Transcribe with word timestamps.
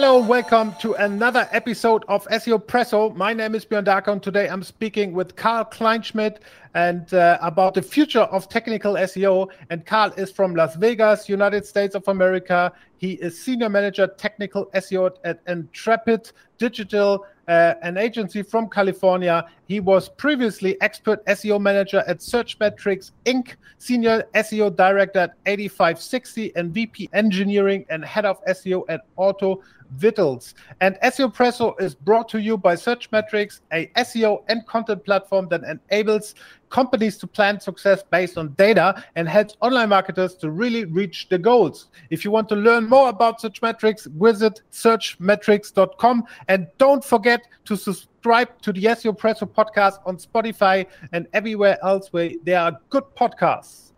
Hello, 0.00 0.20
welcome 0.20 0.72
to 0.78 0.94
another 0.94 1.48
episode 1.50 2.04
of 2.06 2.24
SEO 2.28 2.64
Presso. 2.64 3.16
My 3.16 3.32
name 3.32 3.56
is 3.56 3.64
Björn 3.64 3.84
Darko. 3.84 4.22
Today 4.22 4.48
I'm 4.48 4.62
speaking 4.62 5.12
with 5.12 5.34
Karl 5.34 5.64
Kleinschmidt 5.64 6.36
and 6.74 7.12
uh, 7.12 7.36
about 7.42 7.74
the 7.74 7.82
future 7.82 8.20
of 8.20 8.48
technical 8.48 8.94
SEO. 8.94 9.48
And 9.70 9.84
Karl 9.84 10.12
is 10.12 10.30
from 10.30 10.54
Las 10.54 10.76
Vegas, 10.76 11.28
United 11.28 11.66
States 11.66 11.96
of 11.96 12.06
America. 12.06 12.72
He 12.98 13.14
is 13.14 13.42
senior 13.42 13.68
manager 13.68 14.06
technical 14.06 14.66
SEO 14.66 15.16
at 15.24 15.40
Intrepid 15.48 16.30
Digital, 16.58 17.26
uh, 17.48 17.74
an 17.82 17.96
agency 17.96 18.42
from 18.42 18.68
California. 18.68 19.46
He 19.66 19.80
was 19.80 20.08
previously 20.08 20.80
expert 20.80 21.24
SEO 21.26 21.60
manager 21.60 22.04
at 22.06 22.18
Searchmetrics 22.18 23.12
Inc., 23.24 23.54
senior 23.78 24.24
SEO 24.34 24.76
director 24.76 25.20
at 25.20 25.34
8560, 25.46 26.52
and 26.56 26.72
VP 26.72 27.08
engineering 27.12 27.84
and 27.88 28.04
head 28.04 28.26
of 28.26 28.44
SEO 28.44 28.84
at 28.88 29.02
Auto 29.16 29.62
Vittles. 29.96 30.54
And 30.80 30.96
SEO 31.02 31.34
Presso 31.34 31.80
is 31.80 31.94
brought 31.94 32.28
to 32.30 32.38
you 32.38 32.56
by 32.56 32.74
Searchmetrics, 32.74 33.60
a 33.72 33.86
SEO 33.96 34.44
and 34.48 34.66
content 34.66 35.04
platform 35.04 35.48
that 35.48 35.62
enables 35.64 36.34
companies 36.70 37.16
to 37.18 37.26
plan 37.26 37.60
success 37.60 38.02
based 38.10 38.36
on 38.36 38.52
data 38.54 39.02
and 39.16 39.28
helps 39.28 39.56
online 39.60 39.88
marketers 39.88 40.34
to 40.36 40.50
really 40.50 40.84
reach 40.84 41.28
the 41.28 41.38
goals. 41.38 41.86
If 42.10 42.24
you 42.24 42.30
want 42.30 42.48
to 42.50 42.56
learn 42.56 42.88
more 42.88 43.08
about 43.08 43.40
Searchmetrics, 43.40 44.06
visit 44.06 44.60
searchmetrics.com 44.72 46.24
and 46.48 46.66
don't 46.78 47.04
forget 47.04 47.42
to 47.64 47.76
subscribe 47.76 48.60
to 48.62 48.72
the 48.72 48.82
SEO 48.82 49.16
Presso 49.16 49.46
podcast 49.46 49.98
on 50.04 50.16
Spotify 50.16 50.86
and 51.12 51.26
everywhere 51.32 51.78
else 51.82 52.12
where 52.12 52.30
there 52.44 52.60
are 52.60 52.78
good 52.90 53.04
podcasts. 53.16 53.92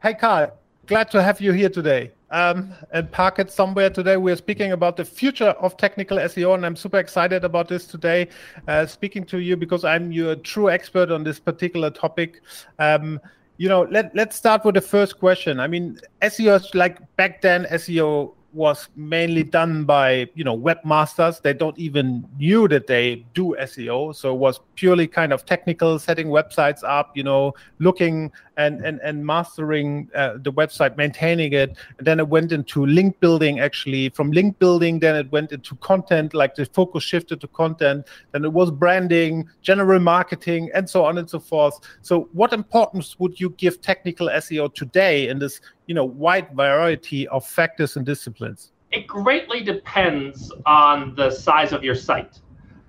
Hey, 0.00 0.14
Karl, 0.14 0.56
glad 0.88 1.10
to 1.10 1.22
have 1.22 1.38
you 1.38 1.52
here 1.52 1.68
today 1.68 2.10
um, 2.30 2.72
and 2.92 3.12
park 3.12 3.38
it 3.38 3.50
somewhere 3.50 3.90
today. 3.90 4.16
We're 4.16 4.36
speaking 4.36 4.72
about 4.72 4.96
the 4.96 5.04
future 5.04 5.50
of 5.60 5.76
technical 5.76 6.16
SEO, 6.16 6.54
and 6.54 6.64
I'm 6.64 6.76
super 6.76 6.98
excited 6.98 7.44
about 7.44 7.68
this 7.68 7.86
today. 7.86 8.28
Uh, 8.66 8.86
speaking 8.86 9.24
to 9.26 9.38
you 9.38 9.54
because 9.54 9.84
I'm 9.84 10.10
your 10.10 10.34
true 10.34 10.70
expert 10.70 11.10
on 11.10 11.24
this 11.24 11.38
particular 11.38 11.90
topic. 11.90 12.40
Um, 12.78 13.20
you 13.58 13.68
know, 13.68 13.82
let 13.90 14.14
let's 14.14 14.34
start 14.34 14.64
with 14.64 14.76
the 14.76 14.80
first 14.80 15.18
question. 15.18 15.60
I 15.60 15.66
mean, 15.66 15.98
SEO 16.22 16.74
like 16.74 16.98
back 17.16 17.42
then, 17.42 17.66
SEO 17.66 18.34
was 18.58 18.88
mainly 18.96 19.44
done 19.44 19.84
by 19.84 20.28
you 20.34 20.44
know 20.44 20.58
webmasters. 20.58 21.40
They 21.40 21.54
don't 21.54 21.78
even 21.78 22.28
knew 22.36 22.66
that 22.68 22.86
they 22.88 23.24
do 23.32 23.56
seo 23.60 24.14
so 24.14 24.34
it 24.34 24.38
was 24.38 24.60
purely 24.74 25.06
kind 25.06 25.32
of 25.32 25.46
technical 25.46 25.98
setting 25.98 26.26
websites 26.26 26.82
up 26.82 27.16
you 27.16 27.22
know 27.22 27.54
looking 27.78 28.30
and 28.56 28.84
and, 28.84 29.00
and 29.00 29.24
mastering 29.24 30.10
uh, 30.14 30.34
the 30.42 30.52
website 30.52 30.96
maintaining 30.96 31.52
it. 31.52 31.76
And 31.98 32.06
then 32.06 32.18
it 32.18 32.28
went 32.28 32.50
into 32.52 32.84
link 32.84 33.18
building 33.20 33.60
actually. 33.60 34.08
From 34.10 34.32
link 34.32 34.58
building 34.58 34.98
then 34.98 35.14
it 35.14 35.30
went 35.30 35.52
into 35.52 35.76
content 35.76 36.34
like 36.34 36.56
the 36.56 36.66
focus 36.66 37.04
shifted 37.04 37.40
to 37.40 37.48
content. 37.48 38.06
Then 38.32 38.44
it 38.44 38.52
was 38.52 38.70
branding 38.70 39.48
general 39.62 40.00
marketing 40.00 40.70
and 40.74 40.90
so 40.90 41.04
on 41.04 41.18
and 41.18 41.30
so 41.30 41.38
forth. 41.38 41.78
So 42.02 42.28
what 42.32 42.52
importance 42.52 43.16
would 43.20 43.40
you 43.40 43.50
give 43.50 43.80
technical 43.80 44.28
seo 44.28 44.74
today 44.74 45.28
in 45.28 45.38
this 45.38 45.60
you 45.88 45.94
know 45.94 46.04
wide 46.04 46.54
variety 46.54 47.26
of 47.28 47.44
factors 47.44 47.96
and 47.96 48.06
disciplines? 48.06 48.70
It 48.92 49.06
greatly 49.06 49.62
depends 49.64 50.52
on 50.66 51.14
the 51.16 51.30
size 51.30 51.72
of 51.72 51.82
your 51.82 51.96
site. 51.96 52.40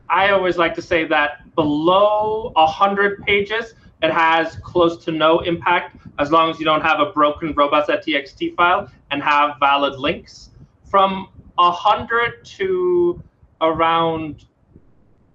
I 0.09 0.31
always 0.31 0.57
like 0.57 0.75
to 0.75 0.81
say 0.81 1.05
that 1.05 1.55
below 1.55 2.51
100 2.55 3.23
pages, 3.23 3.73
it 4.03 4.11
has 4.11 4.57
close 4.57 5.03
to 5.05 5.11
no 5.11 5.39
impact 5.39 5.97
as 6.19 6.31
long 6.31 6.49
as 6.49 6.59
you 6.59 6.65
don't 6.65 6.81
have 6.81 6.99
a 6.99 7.11
broken 7.11 7.53
robots.txt 7.53 8.55
file 8.55 8.89
and 9.11 9.23
have 9.23 9.55
valid 9.59 9.99
links. 9.99 10.49
From 10.89 11.29
100 11.55 12.43
to 12.43 13.23
around 13.61 14.45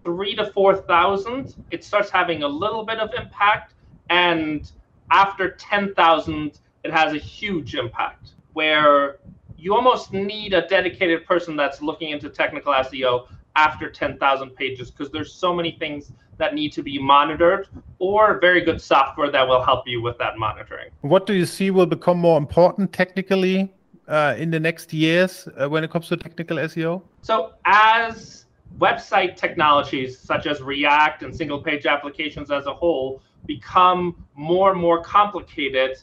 three 0.05 0.35
to 0.35 0.51
4,000, 0.51 1.55
it 1.71 1.83
starts 1.85 2.11
having 2.11 2.43
a 2.43 2.49
little 2.49 2.85
bit 2.85 2.99
of 2.99 3.11
impact. 3.17 3.75
And 4.11 4.71
after 5.11 5.53
10,000, 5.53 6.59
it 6.85 6.93
has 6.93 7.15
a 7.15 7.19
huge 7.19 7.75
impact 7.75 8.33
where 8.53 9.17
you 9.57 9.75
almost 9.75 10.13
need 10.13 10.53
a 10.53 10.69
dedicated 10.69 11.27
person 11.27 11.57
that's 11.57 11.81
looking 11.81 12.11
into 12.11 12.29
technical 12.29 12.73
SEO 12.75 13.27
after 13.57 13.91
10,000 13.91 14.51
pages 14.51 14.91
because 14.91 15.11
there's 15.11 15.33
so 15.33 15.55
many 15.55 15.73
things 15.79 16.13
that 16.37 16.55
need 16.55 16.73
to 16.73 16.83
be 16.83 16.99
monitored 16.99 17.69
or 17.99 18.39
very 18.41 18.61
good 18.61 18.81
software 18.81 19.31
that 19.31 19.47
will 19.47 19.63
help 19.63 19.89
you 19.89 20.03
with 20.03 20.19
that 20.19 20.37
monitoring. 20.37 20.91
What 21.01 21.27
do 21.27 21.33
you 21.33 21.47
see 21.47 21.71
will 21.71 21.87
become 21.87 22.19
more 22.19 22.37
important 22.37 22.93
technically 22.93 23.73
uh, 24.07 24.35
in 24.37 24.51
the 24.51 24.61
next 24.61 24.93
years 24.93 25.49
uh, 25.57 25.69
when 25.69 25.85
it 25.85 25.91
comes 25.91 26.09
to 26.09 26.17
technical 26.17 26.59
SEO? 26.59 27.03
So, 27.23 27.55
as 27.65 28.45
website 28.79 29.37
technologies 29.37 30.19
such 30.19 30.47
as 30.47 30.61
React 30.61 31.23
and 31.23 31.35
single 31.35 31.63
page 31.63 31.87
applications 31.87 32.51
as 32.51 32.67
a 32.67 32.75
whole 32.75 33.23
become 33.47 34.27
more 34.35 34.73
and 34.73 34.81
more 34.81 35.03
complicated, 35.03 35.99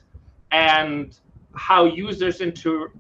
and 0.51 1.19
how 1.53 1.85
users 1.85 2.41
inter- 2.41 2.91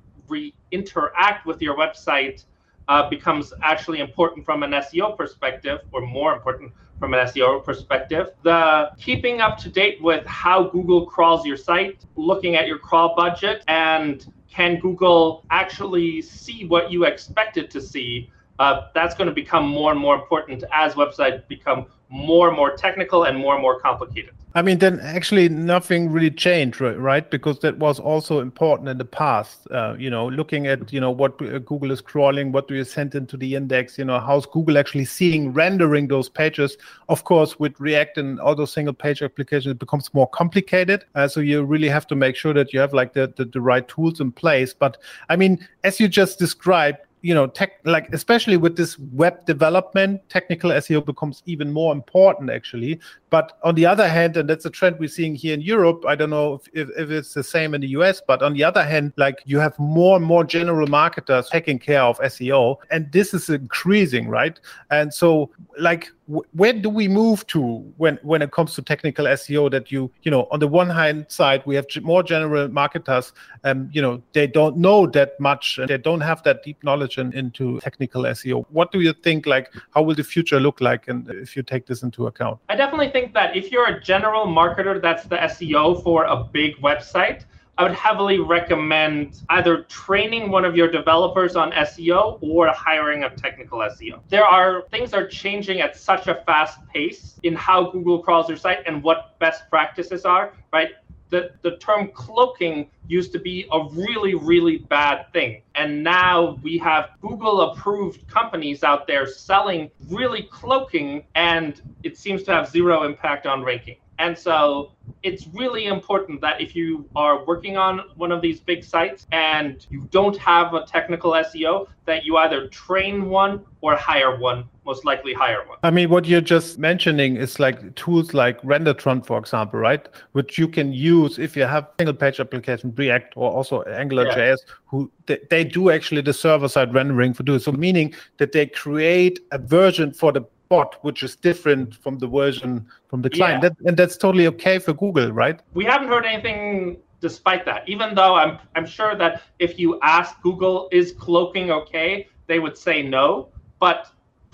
interact 0.71 1.45
with 1.45 1.61
your 1.61 1.75
website 1.75 2.45
uh, 2.87 3.09
becomes 3.09 3.53
actually 3.61 3.99
important 3.99 4.45
from 4.45 4.63
an 4.63 4.71
SEO 4.71 5.15
perspective, 5.15 5.79
or 5.91 6.01
more 6.01 6.33
important 6.33 6.71
from 6.99 7.13
an 7.13 7.25
SEO 7.27 7.63
perspective. 7.63 8.31
The 8.43 8.91
keeping 8.97 9.41
up 9.41 9.57
to 9.59 9.69
date 9.69 10.01
with 10.01 10.25
how 10.25 10.63
Google 10.63 11.05
crawls 11.05 11.45
your 11.45 11.57
site, 11.57 12.05
looking 12.15 12.55
at 12.55 12.67
your 12.67 12.77
crawl 12.77 13.15
budget, 13.15 13.63
and 13.67 14.25
can 14.49 14.79
Google 14.79 15.45
actually 15.49 16.21
see 16.21 16.65
what 16.65 16.91
you 16.91 17.05
expected 17.05 17.71
to 17.71 17.81
see? 17.81 18.29
Uh, 18.59 18.87
that's 18.93 19.15
going 19.15 19.27
to 19.27 19.33
become 19.33 19.67
more 19.67 19.91
and 19.91 19.99
more 19.99 20.15
important 20.15 20.63
as 20.71 20.93
websites 20.93 21.47
become 21.47 21.87
more 22.09 22.47
and 22.47 22.55
more 22.55 22.75
technical 22.75 23.23
and 23.23 23.37
more 23.37 23.53
and 23.53 23.61
more 23.61 23.79
complicated. 23.79 24.33
I 24.53 24.61
mean, 24.61 24.79
then 24.79 24.99
actually 24.99 25.47
nothing 25.47 26.11
really 26.11 26.29
changed, 26.29 26.81
right? 26.81 27.29
Because 27.31 27.59
that 27.59 27.77
was 27.77 28.01
also 28.01 28.41
important 28.41 28.89
in 28.89 28.97
the 28.97 29.05
past. 29.05 29.65
Uh, 29.71 29.95
you 29.97 30.09
know, 30.09 30.27
looking 30.27 30.67
at 30.67 30.91
you 30.91 30.99
know 30.99 31.09
what 31.09 31.41
uh, 31.41 31.59
Google 31.59 31.89
is 31.89 32.01
crawling, 32.01 32.51
what 32.51 32.67
do 32.67 32.75
you 32.75 32.83
send 32.83 33.15
into 33.15 33.37
the 33.37 33.55
index? 33.55 33.97
You 33.97 34.03
know, 34.03 34.19
how's 34.19 34.45
Google 34.45 34.77
actually 34.77 35.05
seeing 35.05 35.53
rendering 35.53 36.09
those 36.09 36.27
pages? 36.27 36.77
Of 37.07 37.23
course, 37.23 37.59
with 37.59 37.79
React 37.79 38.17
and 38.17 38.39
all 38.41 38.53
those 38.53 38.73
single 38.73 38.93
page 38.93 39.21
applications, 39.21 39.71
it 39.71 39.79
becomes 39.79 40.13
more 40.13 40.27
complicated. 40.27 41.05
Uh, 41.15 41.29
so 41.29 41.39
you 41.39 41.63
really 41.63 41.89
have 41.89 42.05
to 42.07 42.15
make 42.15 42.35
sure 42.35 42.53
that 42.53 42.73
you 42.73 42.81
have 42.81 42.93
like 42.93 43.13
the, 43.13 43.33
the 43.37 43.45
the 43.45 43.61
right 43.61 43.87
tools 43.87 44.19
in 44.19 44.33
place. 44.33 44.73
But 44.73 44.97
I 45.29 45.37
mean, 45.37 45.65
as 45.85 45.97
you 46.01 46.09
just 46.09 46.39
described, 46.39 46.99
you 47.21 47.33
know 47.33 47.47
tech 47.47 47.73
like 47.85 48.09
especially 48.13 48.57
with 48.57 48.75
this 48.75 48.97
web 48.99 49.45
development 49.45 50.21
technical 50.29 50.71
seo 50.71 51.03
becomes 51.05 51.43
even 51.45 51.71
more 51.71 51.93
important 51.93 52.49
actually 52.49 52.99
but 53.31 53.57
on 53.63 53.73
the 53.73 53.85
other 53.85 54.07
hand 54.07 54.37
and 54.37 54.47
that's 54.47 54.65
a 54.65 54.69
trend 54.69 54.99
we're 54.99 55.09
seeing 55.09 55.33
here 55.33 55.53
in 55.55 55.61
europe 55.61 56.05
i 56.07 56.13
don't 56.13 56.29
know 56.29 56.53
if, 56.53 56.67
if, 56.73 56.89
if, 56.97 57.09
it's 57.09 57.33
the 57.33 57.43
same 57.43 57.73
in 57.73 57.81
the 57.81 57.87
us 57.87 58.21
but 58.27 58.43
on 58.43 58.53
the 58.53 58.63
other 58.63 58.83
hand 58.83 59.11
like 59.17 59.41
you 59.45 59.57
have 59.57 59.77
more 59.79 60.17
and 60.17 60.25
more 60.25 60.43
general 60.43 60.85
marketers 60.87 61.49
taking 61.49 61.79
care 61.79 62.03
of 62.03 62.19
seo 62.19 62.75
and 62.91 63.11
this 63.11 63.33
is 63.33 63.49
increasing 63.49 64.27
right 64.27 64.59
and 64.91 65.11
so 65.11 65.49
like 65.79 66.11
where 66.53 66.73
do 66.73 66.89
we 66.89 67.07
move 67.07 67.45
to 67.47 67.61
when 67.97 68.17
when 68.23 68.41
it 68.41 68.51
comes 68.51 68.73
to 68.75 68.81
technical 68.81 69.25
SEO? 69.25 69.69
That 69.69 69.91
you 69.91 70.11
you 70.23 70.31
know 70.31 70.47
on 70.51 70.59
the 70.59 70.67
one 70.67 70.89
hand 70.89 71.25
side 71.27 71.61
we 71.65 71.75
have 71.75 71.85
more 72.01 72.23
general 72.23 72.67
marketers, 72.69 73.33
um, 73.63 73.89
you 73.91 74.01
know 74.01 74.21
they 74.33 74.47
don't 74.47 74.77
know 74.77 75.07
that 75.07 75.39
much 75.39 75.77
and 75.77 75.89
they 75.89 75.97
don't 75.97 76.21
have 76.21 76.41
that 76.43 76.63
deep 76.63 76.83
knowledge 76.83 77.17
in, 77.17 77.33
into 77.33 77.79
technical 77.81 78.23
SEO. 78.23 78.65
What 78.69 78.91
do 78.91 79.01
you 79.01 79.13
think? 79.13 79.45
Like 79.45 79.73
how 79.93 80.03
will 80.03 80.15
the 80.15 80.23
future 80.23 80.59
look 80.59 80.79
like? 80.79 81.07
And 81.07 81.29
if 81.29 81.55
you 81.55 81.63
take 81.63 81.85
this 81.85 82.03
into 82.03 82.27
account, 82.27 82.59
I 82.69 82.75
definitely 82.75 83.09
think 83.09 83.20
that 83.33 83.55
if 83.55 83.71
you're 83.71 83.87
a 83.87 84.01
general 84.01 84.45
marketer, 84.45 85.01
that's 85.01 85.23
the 85.23 85.37
SEO 85.37 86.03
for 86.03 86.25
a 86.25 86.43
big 86.43 86.75
website 86.77 87.45
I 87.77 87.83
would 87.83 87.93
heavily 87.93 88.37
recommend 88.37 89.41
either 89.49 89.83
training 89.85 90.51
one 90.51 90.65
of 90.65 90.75
your 90.75 90.87
developers 90.87 91.55
on 91.55 91.71
SEO 91.71 92.37
or 92.41 92.67
hiring 92.67 93.23
a 93.23 93.29
technical 93.35 93.79
SEO. 93.79 94.19
There 94.29 94.45
are 94.45 94.83
things 94.91 95.15
are 95.15 95.25
changing 95.25 95.81
at 95.81 95.95
such 95.95 96.27
a 96.27 96.35
fast 96.45 96.77
pace 96.93 97.39
in 97.41 97.55
how 97.55 97.89
Google 97.89 98.19
crawls 98.19 98.49
your 98.49 98.57
site 98.57 98.79
and 98.85 99.01
what 99.01 99.39
best 99.39 99.63
practices 99.69 100.25
are, 100.25 100.53
right? 100.71 100.89
The, 101.31 101.51
the 101.61 101.77
term 101.77 102.11
cloaking 102.13 102.91
used 103.07 103.31
to 103.31 103.39
be 103.39 103.67
a 103.71 103.85
really, 103.91 104.35
really 104.35 104.77
bad 104.77 105.31
thing. 105.33 105.63
And 105.75 106.03
now 106.03 106.59
we 106.61 106.77
have 106.79 107.11
Google 107.21 107.61
approved 107.71 108.27
companies 108.27 108.83
out 108.83 109.07
there 109.07 109.25
selling 109.25 109.89
really 110.09 110.43
cloaking, 110.43 111.23
and 111.35 111.81
it 112.03 112.17
seems 112.17 112.43
to 112.43 112.51
have 112.51 112.69
zero 112.69 113.03
impact 113.03 113.47
on 113.47 113.63
ranking. 113.63 113.95
And 114.21 114.37
so 114.37 114.91
it's 115.23 115.47
really 115.47 115.87
important 115.87 116.41
that 116.41 116.61
if 116.61 116.75
you 116.75 117.09
are 117.15 117.43
working 117.43 117.75
on 117.75 118.01
one 118.15 118.31
of 118.31 118.39
these 118.39 118.59
big 118.59 118.83
sites 118.83 119.25
and 119.31 119.83
you 119.89 120.07
don't 120.11 120.37
have 120.37 120.75
a 120.75 120.85
technical 120.85 121.31
SEO, 121.31 121.87
that 122.05 122.23
you 122.23 122.37
either 122.37 122.67
train 122.67 123.29
one 123.29 123.65
or 123.81 123.95
hire 123.95 124.37
one, 124.37 124.65
most 124.85 125.05
likely 125.05 125.33
hire 125.33 125.67
one. 125.67 125.79
I 125.81 125.89
mean, 125.89 126.11
what 126.11 126.25
you're 126.25 126.39
just 126.39 126.77
mentioning 126.77 127.35
is 127.35 127.59
like 127.59 127.95
tools 127.95 128.35
like 128.35 128.61
Rendertron, 128.61 129.25
for 129.25 129.39
example, 129.39 129.79
right? 129.79 130.07
Which 130.33 130.59
you 130.59 130.67
can 130.67 130.93
use 130.93 131.39
if 131.39 131.57
you 131.57 131.63
have 131.63 131.87
single 131.97 132.13
page 132.13 132.39
application, 132.39 132.93
React 132.95 133.33
or 133.35 133.51
also 133.51 133.83
AngularJS, 133.85 134.37
yeah. 134.37 134.73
who 134.85 135.11
they, 135.25 135.39
they 135.49 135.63
do 135.63 135.89
actually 135.89 136.21
the 136.21 136.33
server 136.33 136.67
side 136.67 136.93
rendering 136.93 137.33
for 137.33 137.41
do 137.41 137.57
so, 137.57 137.71
meaning 137.71 138.13
that 138.37 138.51
they 138.51 138.67
create 138.67 139.39
a 139.51 139.57
version 139.57 140.13
for 140.13 140.31
the 140.31 140.45
bot 140.71 140.91
which 141.07 141.21
is 141.27 141.35
different 141.35 141.89
mm. 141.89 141.97
from 142.03 142.17
the 142.23 142.27
version 142.39 142.71
from 143.09 143.21
the 143.21 143.29
client. 143.29 143.61
Yeah. 143.61 143.69
That, 143.69 143.87
and 143.87 143.97
that's 143.97 144.17
totally 144.25 144.47
okay 144.53 144.79
for 144.79 144.93
Google, 144.93 145.31
right? 145.43 145.59
We 145.73 145.85
haven't 145.85 146.07
heard 146.07 146.25
anything 146.25 146.97
despite 147.19 147.63
that. 147.65 147.87
Even 147.93 148.15
though 148.15 148.33
I'm 148.41 148.53
I'm 148.75 148.87
sure 148.97 149.13
that 149.23 149.43
if 149.59 149.77
you 149.81 149.99
ask 150.01 150.41
Google 150.41 150.77
is 150.91 151.11
cloaking 151.25 151.71
okay, 151.79 152.27
they 152.47 152.59
would 152.59 152.77
say 152.77 152.97
no. 153.03 153.49
But 153.79 153.99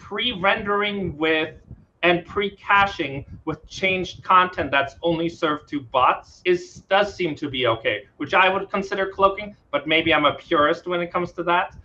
pre-rendering 0.07 1.17
with 1.17 1.55
and 2.03 2.25
pre-caching 2.25 3.25
with 3.45 3.59
changed 3.67 4.23
content 4.23 4.69
that's 4.71 4.95
only 5.01 5.29
served 5.29 5.67
to 5.69 5.81
bots 5.81 6.41
is 6.45 6.83
does 6.93 7.13
seem 7.19 7.35
to 7.35 7.49
be 7.49 7.67
okay, 7.67 8.05
which 8.17 8.33
I 8.33 8.47
would 8.53 8.69
consider 8.69 9.05
cloaking, 9.17 9.55
but 9.71 9.87
maybe 9.87 10.13
I'm 10.13 10.25
a 10.25 10.35
purist 10.35 10.87
when 10.87 11.01
it 11.01 11.11
comes 11.11 11.31
to 11.33 11.43
that. 11.51 11.75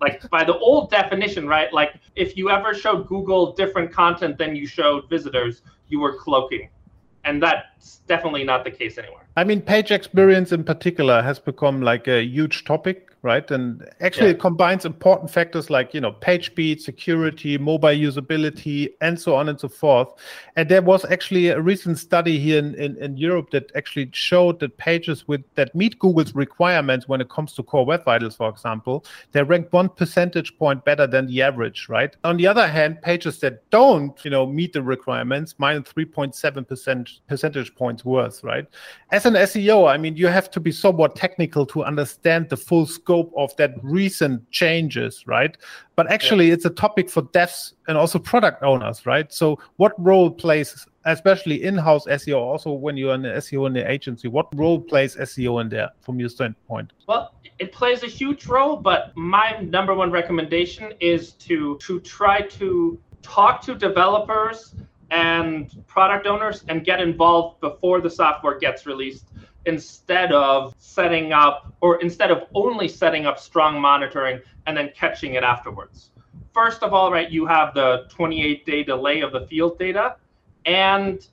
Like 0.00 0.28
by 0.30 0.44
the 0.44 0.56
old 0.58 0.90
definition, 0.90 1.46
right? 1.46 1.72
Like 1.72 1.94
if 2.16 2.36
you 2.36 2.50
ever 2.50 2.74
showed 2.74 3.06
Google 3.06 3.52
different 3.52 3.92
content 3.92 4.38
than 4.38 4.56
you 4.56 4.66
showed 4.66 5.08
visitors, 5.08 5.62
you 5.88 6.00
were 6.00 6.16
cloaking. 6.16 6.70
And 7.24 7.42
that's 7.42 7.98
definitely 8.06 8.44
not 8.44 8.64
the 8.64 8.70
case 8.70 8.96
anymore. 8.96 9.26
I 9.36 9.44
mean, 9.44 9.60
page 9.60 9.90
experience 9.90 10.52
in 10.52 10.64
particular 10.64 11.22
has 11.22 11.38
become 11.38 11.82
like 11.82 12.08
a 12.08 12.22
huge 12.22 12.64
topic 12.64 13.09
right? 13.22 13.50
And 13.50 13.86
actually, 14.00 14.28
yeah. 14.28 14.32
it 14.32 14.40
combines 14.40 14.84
important 14.84 15.30
factors 15.30 15.68
like 15.68 15.92
you 15.92 16.00
know 16.00 16.12
page 16.12 16.46
speed, 16.46 16.80
security, 16.80 17.58
mobile 17.58 17.88
usability, 17.88 18.92
and 19.00 19.20
so 19.20 19.34
on 19.34 19.48
and 19.48 19.60
so 19.60 19.68
forth. 19.68 20.08
And 20.56 20.68
there 20.68 20.82
was 20.82 21.04
actually 21.04 21.48
a 21.48 21.60
recent 21.60 21.98
study 21.98 22.38
here 22.38 22.58
in, 22.58 22.74
in, 22.76 22.96
in 22.96 23.16
Europe 23.16 23.50
that 23.50 23.70
actually 23.74 24.10
showed 24.12 24.60
that 24.60 24.76
pages 24.78 25.28
with 25.28 25.42
that 25.54 25.74
meet 25.74 25.98
Google's 25.98 26.34
requirements 26.34 27.08
when 27.08 27.20
it 27.20 27.28
comes 27.28 27.52
to 27.54 27.62
core 27.62 27.84
web 27.84 28.04
vitals, 28.04 28.36
for 28.36 28.48
example, 28.48 29.04
they 29.32 29.42
rank 29.42 29.68
one 29.70 29.88
percentage 29.88 30.56
point 30.58 30.84
better 30.84 31.06
than 31.06 31.26
the 31.26 31.42
average, 31.42 31.88
right? 31.88 32.16
On 32.24 32.36
the 32.36 32.46
other 32.46 32.66
hand, 32.66 33.02
pages 33.02 33.38
that 33.40 33.68
don't 33.70 34.24
you 34.24 34.30
know 34.30 34.46
meet 34.46 34.72
the 34.72 34.82
requirements, 34.82 35.54
minus 35.58 35.92
3.7 35.92 36.66
percent 36.66 37.10
percentage 37.28 37.74
points 37.74 38.04
worse, 38.04 38.42
right? 38.42 38.66
As 39.12 39.26
an 39.26 39.34
SEO, 39.34 39.90
I 39.90 39.98
mean, 39.98 40.16
you 40.16 40.28
have 40.28 40.50
to 40.52 40.60
be 40.60 40.72
somewhat 40.72 41.16
technical 41.16 41.66
to 41.66 41.84
understand 41.84 42.48
the 42.48 42.56
full 42.56 42.86
scope 42.86 43.09
scope 43.10 43.32
of 43.36 43.54
that 43.56 43.72
recent 43.82 44.48
changes, 44.52 45.24
right? 45.26 45.56
But 45.96 46.10
actually, 46.12 46.46
yeah. 46.46 46.54
it's 46.54 46.64
a 46.64 46.70
topic 46.70 47.10
for 47.10 47.22
devs 47.22 47.74
and 47.88 47.98
also 47.98 48.20
product 48.20 48.62
owners, 48.62 49.04
right? 49.04 49.32
So, 49.32 49.58
what 49.76 49.92
role 49.98 50.30
plays, 50.30 50.86
especially 51.04 51.64
in-house 51.64 52.06
SEO, 52.06 52.38
also 52.38 52.70
when 52.70 52.96
you're 52.96 53.14
an 53.14 53.22
SEO 53.22 53.66
in 53.66 53.72
the 53.72 53.90
agency, 53.90 54.28
what 54.28 54.46
role 54.54 54.80
plays 54.80 55.16
SEO 55.16 55.60
in 55.60 55.68
there 55.68 55.90
from 56.02 56.20
your 56.20 56.28
standpoint? 56.28 56.92
Well, 57.08 57.34
it 57.58 57.72
plays 57.72 58.04
a 58.04 58.06
huge 58.06 58.46
role, 58.46 58.76
but 58.76 59.12
my 59.16 59.58
number 59.60 59.94
one 59.94 60.12
recommendation 60.12 60.92
is 61.00 61.32
to 61.46 61.78
to 61.78 61.98
try 62.00 62.42
to 62.58 62.98
talk 63.22 63.60
to 63.62 63.74
developers 63.74 64.74
and 65.10 65.84
product 65.88 66.28
owners 66.28 66.64
and 66.68 66.84
get 66.84 67.00
involved 67.00 67.60
before 67.60 68.00
the 68.00 68.08
software 68.08 68.56
gets 68.60 68.86
released 68.86 69.26
instead 69.66 70.32
of 70.32 70.74
setting 70.78 71.32
up 71.32 71.72
or 71.80 72.00
instead 72.00 72.30
of 72.30 72.44
only 72.54 72.88
setting 72.88 73.26
up 73.26 73.38
strong 73.38 73.80
monitoring 73.80 74.40
and 74.66 74.76
then 74.76 74.90
catching 74.94 75.34
it 75.34 75.42
afterwards. 75.42 76.10
First 76.52 76.82
of 76.82 76.92
all, 76.92 77.12
right, 77.12 77.30
you 77.30 77.46
have 77.46 77.74
the 77.74 78.06
28 78.10 78.66
day 78.66 78.82
delay 78.82 79.20
of 79.20 79.32
the 79.32 79.46
field 79.46 79.78
data 79.78 80.16
and 80.66 81.26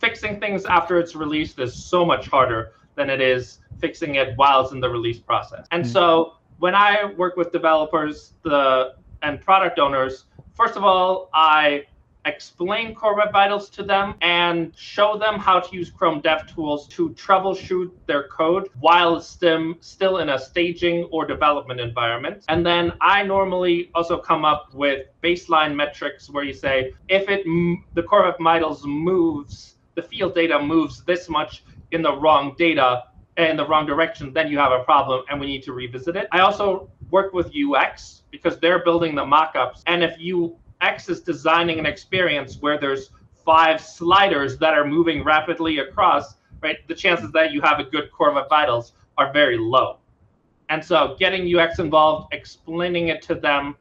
fixing 0.00 0.40
things 0.40 0.64
after 0.64 0.98
it's 0.98 1.14
released 1.14 1.58
is 1.58 1.74
so 1.74 2.04
much 2.04 2.28
harder 2.28 2.72
than 2.94 3.10
it 3.10 3.20
is 3.20 3.58
fixing 3.80 4.16
it 4.16 4.36
while 4.36 4.62
it's 4.62 4.72
in 4.72 4.80
the 4.80 4.88
release 4.88 5.18
process. 5.18 5.66
And 5.70 5.84
mm-hmm. 5.84 5.92
so 5.92 6.34
when 6.58 6.74
I 6.74 7.12
work 7.16 7.36
with 7.36 7.52
developers 7.52 8.34
the 8.42 8.94
and 9.22 9.40
product 9.40 9.78
owners, 9.78 10.24
first 10.54 10.76
of 10.76 10.84
all, 10.84 11.30
I 11.32 11.84
explain 12.24 12.94
Core 12.94 13.16
Web 13.16 13.32
Vitals 13.32 13.68
to 13.70 13.82
them, 13.82 14.14
and 14.20 14.72
show 14.76 15.18
them 15.18 15.38
how 15.38 15.60
to 15.60 15.76
use 15.76 15.90
Chrome 15.90 16.22
DevTools 16.22 16.88
to 16.90 17.10
troubleshoot 17.10 17.90
their 18.06 18.28
code 18.28 18.68
while 18.80 19.20
still, 19.20 19.74
still 19.80 20.18
in 20.18 20.30
a 20.30 20.38
staging 20.38 21.04
or 21.04 21.26
development 21.26 21.80
environment. 21.80 22.44
And 22.48 22.64
then 22.64 22.92
I 23.00 23.22
normally 23.22 23.90
also 23.94 24.18
come 24.18 24.44
up 24.44 24.74
with 24.74 25.06
baseline 25.22 25.74
metrics 25.74 26.30
where 26.30 26.44
you 26.44 26.54
say, 26.54 26.92
if 27.08 27.28
it 27.28 27.44
the 27.94 28.02
Core 28.02 28.24
Web 28.24 28.36
Vitals 28.40 28.84
moves, 28.84 29.76
the 29.94 30.02
field 30.02 30.34
data 30.34 30.58
moves 30.58 31.04
this 31.04 31.28
much 31.28 31.64
in 31.92 32.02
the 32.02 32.16
wrong 32.16 32.54
data, 32.58 33.04
eh, 33.36 33.50
in 33.50 33.56
the 33.56 33.66
wrong 33.66 33.86
direction, 33.86 34.32
then 34.32 34.48
you 34.48 34.58
have 34.58 34.72
a 34.72 34.82
problem 34.84 35.24
and 35.30 35.40
we 35.40 35.46
need 35.46 35.62
to 35.62 35.72
revisit 35.72 36.16
it. 36.16 36.28
I 36.32 36.40
also 36.40 36.90
work 37.10 37.32
with 37.32 37.52
UX 37.54 38.22
because 38.30 38.58
they're 38.58 38.82
building 38.82 39.14
the 39.14 39.24
mockups. 39.24 39.82
And 39.86 40.02
if 40.02 40.18
you 40.18 40.56
X 40.84 41.08
is 41.08 41.20
designing 41.20 41.78
an 41.78 41.86
experience 41.86 42.58
where 42.60 42.78
there's 42.78 43.10
five 43.44 43.80
sliders 43.80 44.58
that 44.58 44.74
are 44.74 44.86
moving 44.86 45.24
rapidly 45.24 45.78
across, 45.78 46.36
right? 46.60 46.86
The 46.88 46.94
chances 46.94 47.32
that 47.32 47.52
you 47.52 47.60
have 47.62 47.78
a 47.80 47.84
good 47.84 48.10
core 48.12 48.32
web 48.32 48.48
vitals 48.48 48.92
are 49.18 49.32
very 49.32 49.58
low. 49.58 49.98
And 50.68 50.84
so 50.84 51.16
getting 51.18 51.54
UX 51.54 51.78
involved, 51.78 52.32
explaining 52.32 53.08
it 53.08 53.22
to 53.22 53.34
them, 53.34 53.76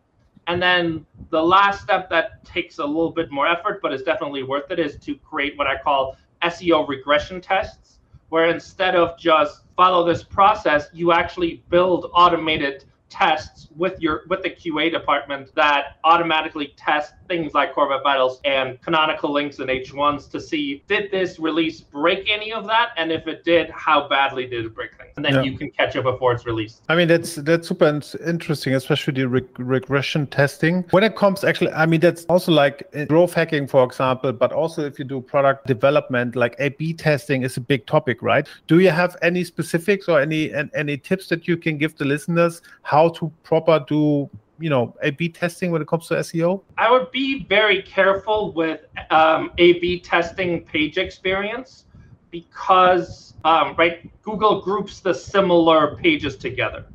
and 0.48 0.62
then 0.62 1.06
the 1.30 1.42
last 1.42 1.82
step 1.82 2.10
that 2.10 2.44
takes 2.44 2.80
a 2.80 2.86
little 2.86 3.12
bit 3.12 3.32
more 3.32 3.48
effort, 3.48 3.82
but 3.82 3.94
is 3.94 4.04
definitely 4.04 4.44
worth 4.44 4.70
it, 4.72 4.80
is 4.80 4.98
to 5.00 5.16
create 5.16 5.58
what 5.58 5.68
I 5.68 5.78
call 5.78 6.18
SEO 6.42 6.88
regression 6.88 7.40
tests, 7.40 8.00
where 8.30 8.50
instead 8.50 8.96
of 8.96 9.18
just 9.18 9.62
follow 9.78 10.06
this 10.06 10.24
process, 10.24 10.88
you 10.94 11.14
actually 11.14 11.64
build 11.70 12.12
automated 12.14 12.86
tests 13.14 13.68
with 13.76 14.02
your 14.02 14.24
with 14.28 14.42
the 14.42 14.50
QA 14.50 14.92
department 14.92 15.54
that 15.56 15.98
automatically 16.04 16.74
test 16.76 17.14
things 17.28 17.54
like 17.54 17.74
Core 17.74 17.88
Vitals 18.02 18.42
and 18.44 18.82
canonical 18.82 19.32
links 19.32 19.60
and 19.60 19.70
H1s 19.70 20.30
to 20.32 20.42
see 20.42 20.84
did 20.88 21.12
this 21.12 21.40
release 21.40 21.82
break 21.82 22.28
any 22.30 22.52
of 22.52 22.66
that, 22.66 22.90
and 22.98 23.12
if 23.12 23.28
it 23.28 23.44
did, 23.44 23.70
how 23.70 24.08
badly 24.10 24.48
did 24.48 24.66
it 24.66 24.74
break 24.74 24.98
things, 24.98 25.14
and 25.16 25.24
then 25.24 25.36
yeah. 25.36 25.42
you 25.44 25.58
can 25.58 25.70
catch 25.70 25.96
it 25.96 26.04
before 26.04 26.34
it's 26.34 26.46
released. 26.46 26.82
I 26.90 26.96
mean, 26.96 27.08
that's 27.08 27.36
that's 27.36 27.68
super 27.68 28.02
interesting, 28.26 28.74
especially 28.74 29.14
the 29.14 29.28
reg- 29.28 29.60
regression 29.60 30.26
testing. 30.26 30.84
When 30.90 31.04
it 31.04 31.16
comes, 31.16 31.44
actually, 31.44 31.72
I 31.72 31.86
mean, 31.86 32.00
that's 32.00 32.26
also 32.26 32.52
like 32.52 32.90
uh, 32.96 33.06
growth 33.06 33.34
hacking, 33.34 33.68
for 33.68 33.84
example, 33.84 34.34
but 34.34 34.52
also 34.52 34.84
if 34.84 34.98
you 34.98 35.06
do 35.06 35.22
product 35.22 35.68
development, 35.68 36.36
like 36.36 36.56
A/B 36.58 36.94
testing 36.94 37.44
is 37.44 37.58
a 37.58 37.62
big 37.62 37.86
topic, 37.86 38.24
right? 38.24 38.48
Do 38.68 38.80
you 38.80 38.90
have 38.90 39.16
any 39.22 39.44
specifics 39.44 40.10
or 40.10 40.20
any 40.20 40.52
any 40.74 40.98
tips 40.98 41.28
that 41.28 41.48
you 41.48 41.58
can 41.58 41.78
give 41.78 41.96
the 41.96 42.06
listeners 42.06 42.62
how 42.82 43.03
to 43.10 43.32
proper 43.44 43.84
do 43.88 44.30
you 44.60 44.70
know 44.70 44.96
A/B 45.02 45.30
testing 45.30 45.72
when 45.72 45.82
it 45.82 45.88
comes 45.88 46.08
to 46.08 46.16
SEO? 46.16 46.62
I 46.78 46.92
would 46.92 47.12
be 47.12 47.46
very 47.46 47.82
careful 47.82 48.52
with 48.54 48.82
um, 49.10 49.52
A/B 49.58 50.00
testing 50.00 50.64
page 50.64 50.98
experience 50.98 51.86
because 52.32 53.34
um, 53.44 53.76
right 53.78 54.10
Google 54.22 54.62
groups 54.62 55.00
the 55.00 55.14
similar 55.14 55.96
pages 55.98 56.38
together, 56.38 56.86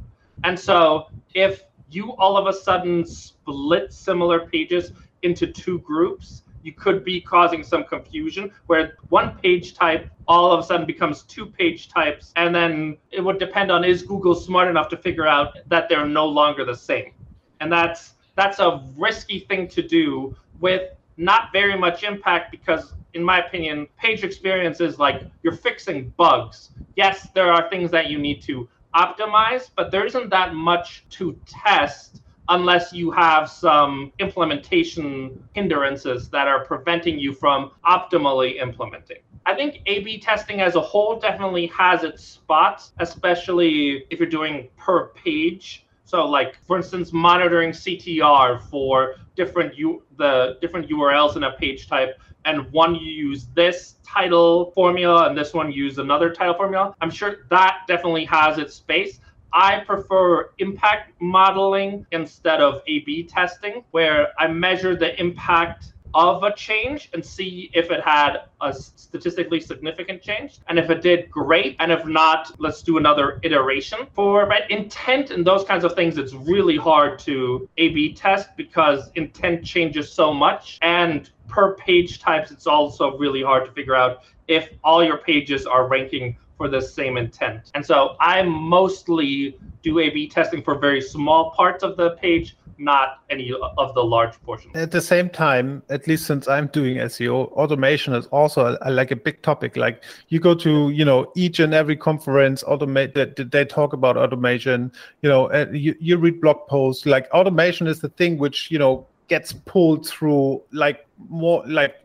and 0.44 0.58
so 0.58 1.06
if 1.34 1.64
you 1.90 2.14
all 2.16 2.36
of 2.36 2.46
a 2.46 2.52
sudden 2.52 3.04
split 3.04 3.92
similar 3.92 4.46
pages 4.46 4.92
into 5.22 5.46
two 5.46 5.78
groups, 5.80 6.42
you 6.62 6.72
could 6.72 7.04
be 7.04 7.20
causing 7.20 7.62
some 7.62 7.84
confusion 7.84 8.50
where 8.66 8.94
one 9.08 9.38
page 9.38 9.74
type 9.74 10.10
all 10.26 10.52
of 10.52 10.60
a 10.60 10.62
sudden 10.62 10.86
becomes 10.86 11.22
two 11.22 11.46
page 11.46 11.88
types 11.88 12.32
and 12.36 12.54
then 12.54 12.96
it 13.10 13.20
would 13.20 13.38
depend 13.38 13.70
on 13.70 13.84
is 13.84 14.02
google 14.02 14.34
smart 14.34 14.68
enough 14.68 14.88
to 14.88 14.96
figure 14.96 15.26
out 15.26 15.58
that 15.66 15.88
they're 15.88 16.06
no 16.06 16.26
longer 16.26 16.64
the 16.64 16.74
same. 16.74 17.12
And 17.60 17.72
that's 17.72 18.14
that's 18.36 18.58
a 18.60 18.84
risky 18.96 19.40
thing 19.40 19.66
to 19.68 19.82
do 19.82 20.36
with 20.60 20.82
not 21.16 21.50
very 21.52 21.76
much 21.76 22.04
impact 22.04 22.50
because 22.50 22.94
in 23.14 23.22
my 23.22 23.40
opinion 23.44 23.86
page 23.96 24.22
experience 24.22 24.80
is 24.80 24.98
like 24.98 25.26
you're 25.42 25.54
fixing 25.54 26.12
bugs. 26.16 26.70
Yes 26.96 27.28
there 27.34 27.50
are 27.52 27.68
things 27.70 27.90
that 27.90 28.08
you 28.10 28.18
need 28.18 28.42
to 28.42 28.68
optimize 28.94 29.70
but 29.76 29.90
there 29.90 30.04
isn't 30.06 30.28
that 30.30 30.54
much 30.54 31.06
to 31.10 31.38
test 31.46 32.22
unless 32.48 32.92
you 32.92 33.10
have 33.10 33.48
some 33.50 34.12
implementation 34.18 35.42
hindrances 35.54 36.28
that 36.30 36.48
are 36.48 36.64
preventing 36.64 37.18
you 37.18 37.32
from 37.32 37.72
optimally 37.84 38.60
implementing. 38.60 39.18
I 39.46 39.54
think 39.54 39.80
A 39.86 40.00
B 40.00 40.18
testing 40.18 40.60
as 40.60 40.74
a 40.74 40.80
whole 40.80 41.18
definitely 41.18 41.66
has 41.68 42.04
its 42.04 42.22
spots, 42.22 42.92
especially 42.98 44.04
if 44.10 44.18
you're 44.18 44.28
doing 44.28 44.68
per 44.76 45.08
page. 45.08 45.86
So 46.04 46.26
like 46.26 46.58
for 46.66 46.76
instance 46.76 47.12
monitoring 47.12 47.70
CTR 47.70 48.62
for 48.70 49.16
different 49.36 49.76
U 49.76 50.02
the 50.16 50.58
different 50.60 50.88
URLs 50.90 51.36
in 51.36 51.44
a 51.44 51.52
page 51.52 51.86
type 51.86 52.18
and 52.44 52.70
one 52.72 52.94
you 52.94 53.10
use 53.10 53.46
this 53.54 53.96
title 54.02 54.70
formula 54.72 55.28
and 55.28 55.36
this 55.36 55.52
one 55.52 55.70
use 55.70 55.98
another 55.98 56.32
title 56.32 56.54
formula. 56.54 56.94
I'm 57.00 57.10
sure 57.10 57.46
that 57.50 57.80
definitely 57.86 58.24
has 58.24 58.58
its 58.58 58.74
space. 58.74 59.20
I 59.52 59.80
prefer 59.80 60.50
impact 60.58 61.12
modeling 61.20 62.06
instead 62.12 62.60
of 62.60 62.82
A 62.86 63.00
B 63.00 63.24
testing, 63.24 63.84
where 63.90 64.28
I 64.38 64.48
measure 64.48 64.94
the 64.96 65.18
impact 65.20 65.92
of 66.14 66.42
a 66.42 66.54
change 66.54 67.10
and 67.12 67.24
see 67.24 67.70
if 67.74 67.90
it 67.90 68.00
had 68.02 68.44
a 68.62 68.72
statistically 68.72 69.60
significant 69.60 70.22
change. 70.22 70.58
And 70.68 70.78
if 70.78 70.88
it 70.88 71.02
did, 71.02 71.30
great. 71.30 71.76
And 71.80 71.92
if 71.92 72.06
not, 72.06 72.50
let's 72.58 72.82
do 72.82 72.96
another 72.96 73.40
iteration. 73.42 74.06
For 74.14 74.46
right, 74.46 74.68
intent 74.70 75.30
and 75.30 75.46
those 75.46 75.64
kinds 75.64 75.84
of 75.84 75.94
things, 75.94 76.16
it's 76.16 76.32
really 76.32 76.76
hard 76.76 77.18
to 77.20 77.68
A 77.76 77.90
B 77.90 78.14
test 78.14 78.56
because 78.56 79.10
intent 79.16 79.64
changes 79.64 80.10
so 80.10 80.32
much. 80.32 80.78
And 80.80 81.30
per 81.46 81.74
page 81.76 82.20
types, 82.20 82.50
it's 82.50 82.66
also 82.66 83.18
really 83.18 83.42
hard 83.42 83.66
to 83.66 83.72
figure 83.72 83.94
out 83.94 84.22
if 84.46 84.70
all 84.82 85.04
your 85.04 85.18
pages 85.18 85.66
are 85.66 85.88
ranking 85.88 86.36
for 86.58 86.68
the 86.68 86.82
same 86.82 87.16
intent. 87.16 87.70
And 87.74 87.86
so 87.86 88.16
I 88.20 88.42
mostly 88.42 89.56
do 89.82 90.00
A 90.00 90.10
B 90.10 90.28
testing 90.28 90.62
for 90.62 90.76
very 90.76 91.00
small 91.00 91.52
parts 91.52 91.82
of 91.82 91.96
the 91.96 92.10
page, 92.16 92.56
not 92.76 93.20
any 93.30 93.52
of 93.78 93.94
the 93.94 94.02
large 94.02 94.34
portions. 94.42 94.76
At 94.76 94.90
the 94.90 95.00
same 95.00 95.30
time, 95.30 95.82
at 95.88 96.06
least 96.06 96.26
since 96.26 96.48
I'm 96.48 96.66
doing 96.66 96.96
SEO, 96.96 97.52
automation 97.52 98.12
is 98.12 98.26
also 98.26 98.66
a, 98.66 98.78
a, 98.82 98.90
like 98.90 99.12
a 99.12 99.16
big 99.16 99.40
topic. 99.42 99.76
Like 99.76 100.02
you 100.28 100.40
go 100.40 100.54
to, 100.56 100.90
you 100.90 101.04
know, 101.04 101.32
each 101.36 101.60
and 101.60 101.72
every 101.72 101.96
conference, 101.96 102.62
automate 102.64 103.14
that 103.14 103.50
they 103.50 103.64
talk 103.64 103.92
about 103.92 104.16
automation. 104.16 104.92
You 105.22 105.28
know, 105.28 105.66
you, 105.72 105.94
you 106.00 106.18
read 106.18 106.40
blog 106.40 106.66
posts. 106.66 107.06
Like 107.06 107.30
automation 107.32 107.86
is 107.86 108.00
the 108.00 108.10
thing 108.10 108.36
which 108.36 108.70
you 108.70 108.78
know 108.78 109.06
gets 109.28 109.52
pulled 109.52 110.06
through 110.06 110.62
like 110.72 111.06
more 111.28 111.62
like 111.66 111.96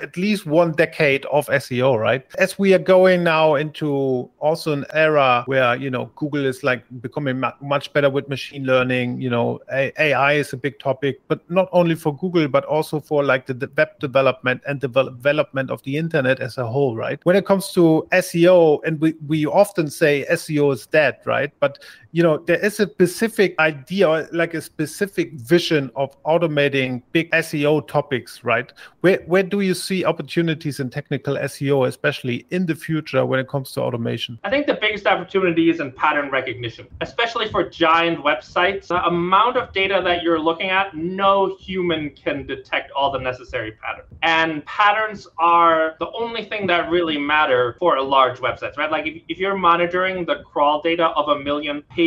at 0.00 0.16
least 0.16 0.46
one 0.46 0.72
decade 0.72 1.24
of 1.26 1.46
SEO, 1.46 1.98
right? 1.98 2.26
As 2.38 2.58
we 2.58 2.74
are 2.74 2.78
going 2.78 3.22
now 3.22 3.54
into 3.54 4.30
also 4.38 4.72
an 4.72 4.84
era 4.92 5.42
where, 5.46 5.76
you 5.76 5.90
know, 5.90 6.10
Google 6.16 6.44
is 6.44 6.62
like 6.62 6.84
becoming 7.00 7.42
much 7.60 7.92
better 7.92 8.10
with 8.10 8.28
machine 8.28 8.64
learning, 8.64 9.20
you 9.20 9.30
know, 9.30 9.60
AI 9.70 10.32
is 10.34 10.52
a 10.52 10.56
big 10.56 10.78
topic, 10.78 11.20
but 11.28 11.48
not 11.50 11.68
only 11.72 11.94
for 11.94 12.16
Google, 12.16 12.48
but 12.48 12.64
also 12.64 13.00
for 13.00 13.24
like 13.24 13.46
the 13.46 13.70
web 13.76 13.98
development 13.98 14.62
and 14.66 14.80
development 14.80 15.70
of 15.70 15.82
the 15.82 15.96
internet 15.96 16.40
as 16.40 16.58
a 16.58 16.66
whole, 16.66 16.96
right? 16.96 17.20
When 17.24 17.36
it 17.36 17.46
comes 17.46 17.72
to 17.72 18.06
SEO, 18.12 18.80
and 18.84 19.00
we, 19.00 19.14
we 19.26 19.46
often 19.46 19.90
say 19.90 20.26
SEO 20.30 20.72
is 20.72 20.86
dead, 20.86 21.18
right? 21.24 21.52
But 21.60 21.78
you 22.12 22.22
know 22.22 22.38
there 22.38 22.58
is 22.64 22.80
a 22.80 22.88
specific 22.88 23.54
idea 23.58 24.28
like 24.32 24.54
a 24.54 24.60
specific 24.60 25.32
vision 25.34 25.90
of 25.94 26.20
automating 26.24 27.02
big 27.12 27.30
seo 27.30 27.86
topics 27.86 28.42
right? 28.42 28.72
Where 29.00 29.18
where 29.26 29.42
do 29.42 29.60
you 29.60 29.74
see 29.74 30.04
opportunities 30.04 30.80
in 30.80 30.90
technical 30.90 31.36
seo 31.36 31.86
especially 31.86 32.46
in 32.50 32.66
the 32.66 32.74
future 32.74 33.24
when 33.24 33.38
it 33.38 33.48
comes 33.48 33.72
to 33.72 33.82
automation? 33.82 34.38
I 34.42 34.50
think 34.50 34.66
the 34.66 34.78
biggest 34.80 35.06
opportunity 35.06 35.70
is 35.70 35.78
in 35.80 35.92
pattern 35.92 36.30
recognition 36.30 36.88
especially 37.00 37.48
for 37.48 37.68
giant 37.68 38.24
websites. 38.24 38.88
The 38.88 39.04
amount 39.06 39.56
of 39.56 39.72
data 39.72 40.00
that 40.04 40.22
you're 40.22 40.40
looking 40.40 40.70
at 40.70 40.96
no 40.96 41.56
human 41.56 42.10
can 42.10 42.46
detect 42.46 42.90
all 42.92 43.12
the 43.12 43.18
necessary 43.20 43.72
patterns 43.72 44.08
and 44.22 44.64
patterns 44.66 45.28
are 45.38 45.94
the 46.00 46.10
only 46.12 46.44
thing 46.44 46.66
that 46.66 46.90
really 46.90 47.18
matter 47.18 47.76
for 47.78 47.96
a 47.96 48.02
large 48.02 48.38
website 48.38 48.76
right? 48.76 48.90
Like 48.90 49.06
if, 49.06 49.22
if 49.28 49.38
you're 49.38 49.56
monitoring 49.56 50.24
the 50.24 50.42
crawl 50.42 50.82
data 50.82 51.08
of 51.08 51.28
a 51.28 51.38
million 51.38 51.82
pages, 51.82 51.99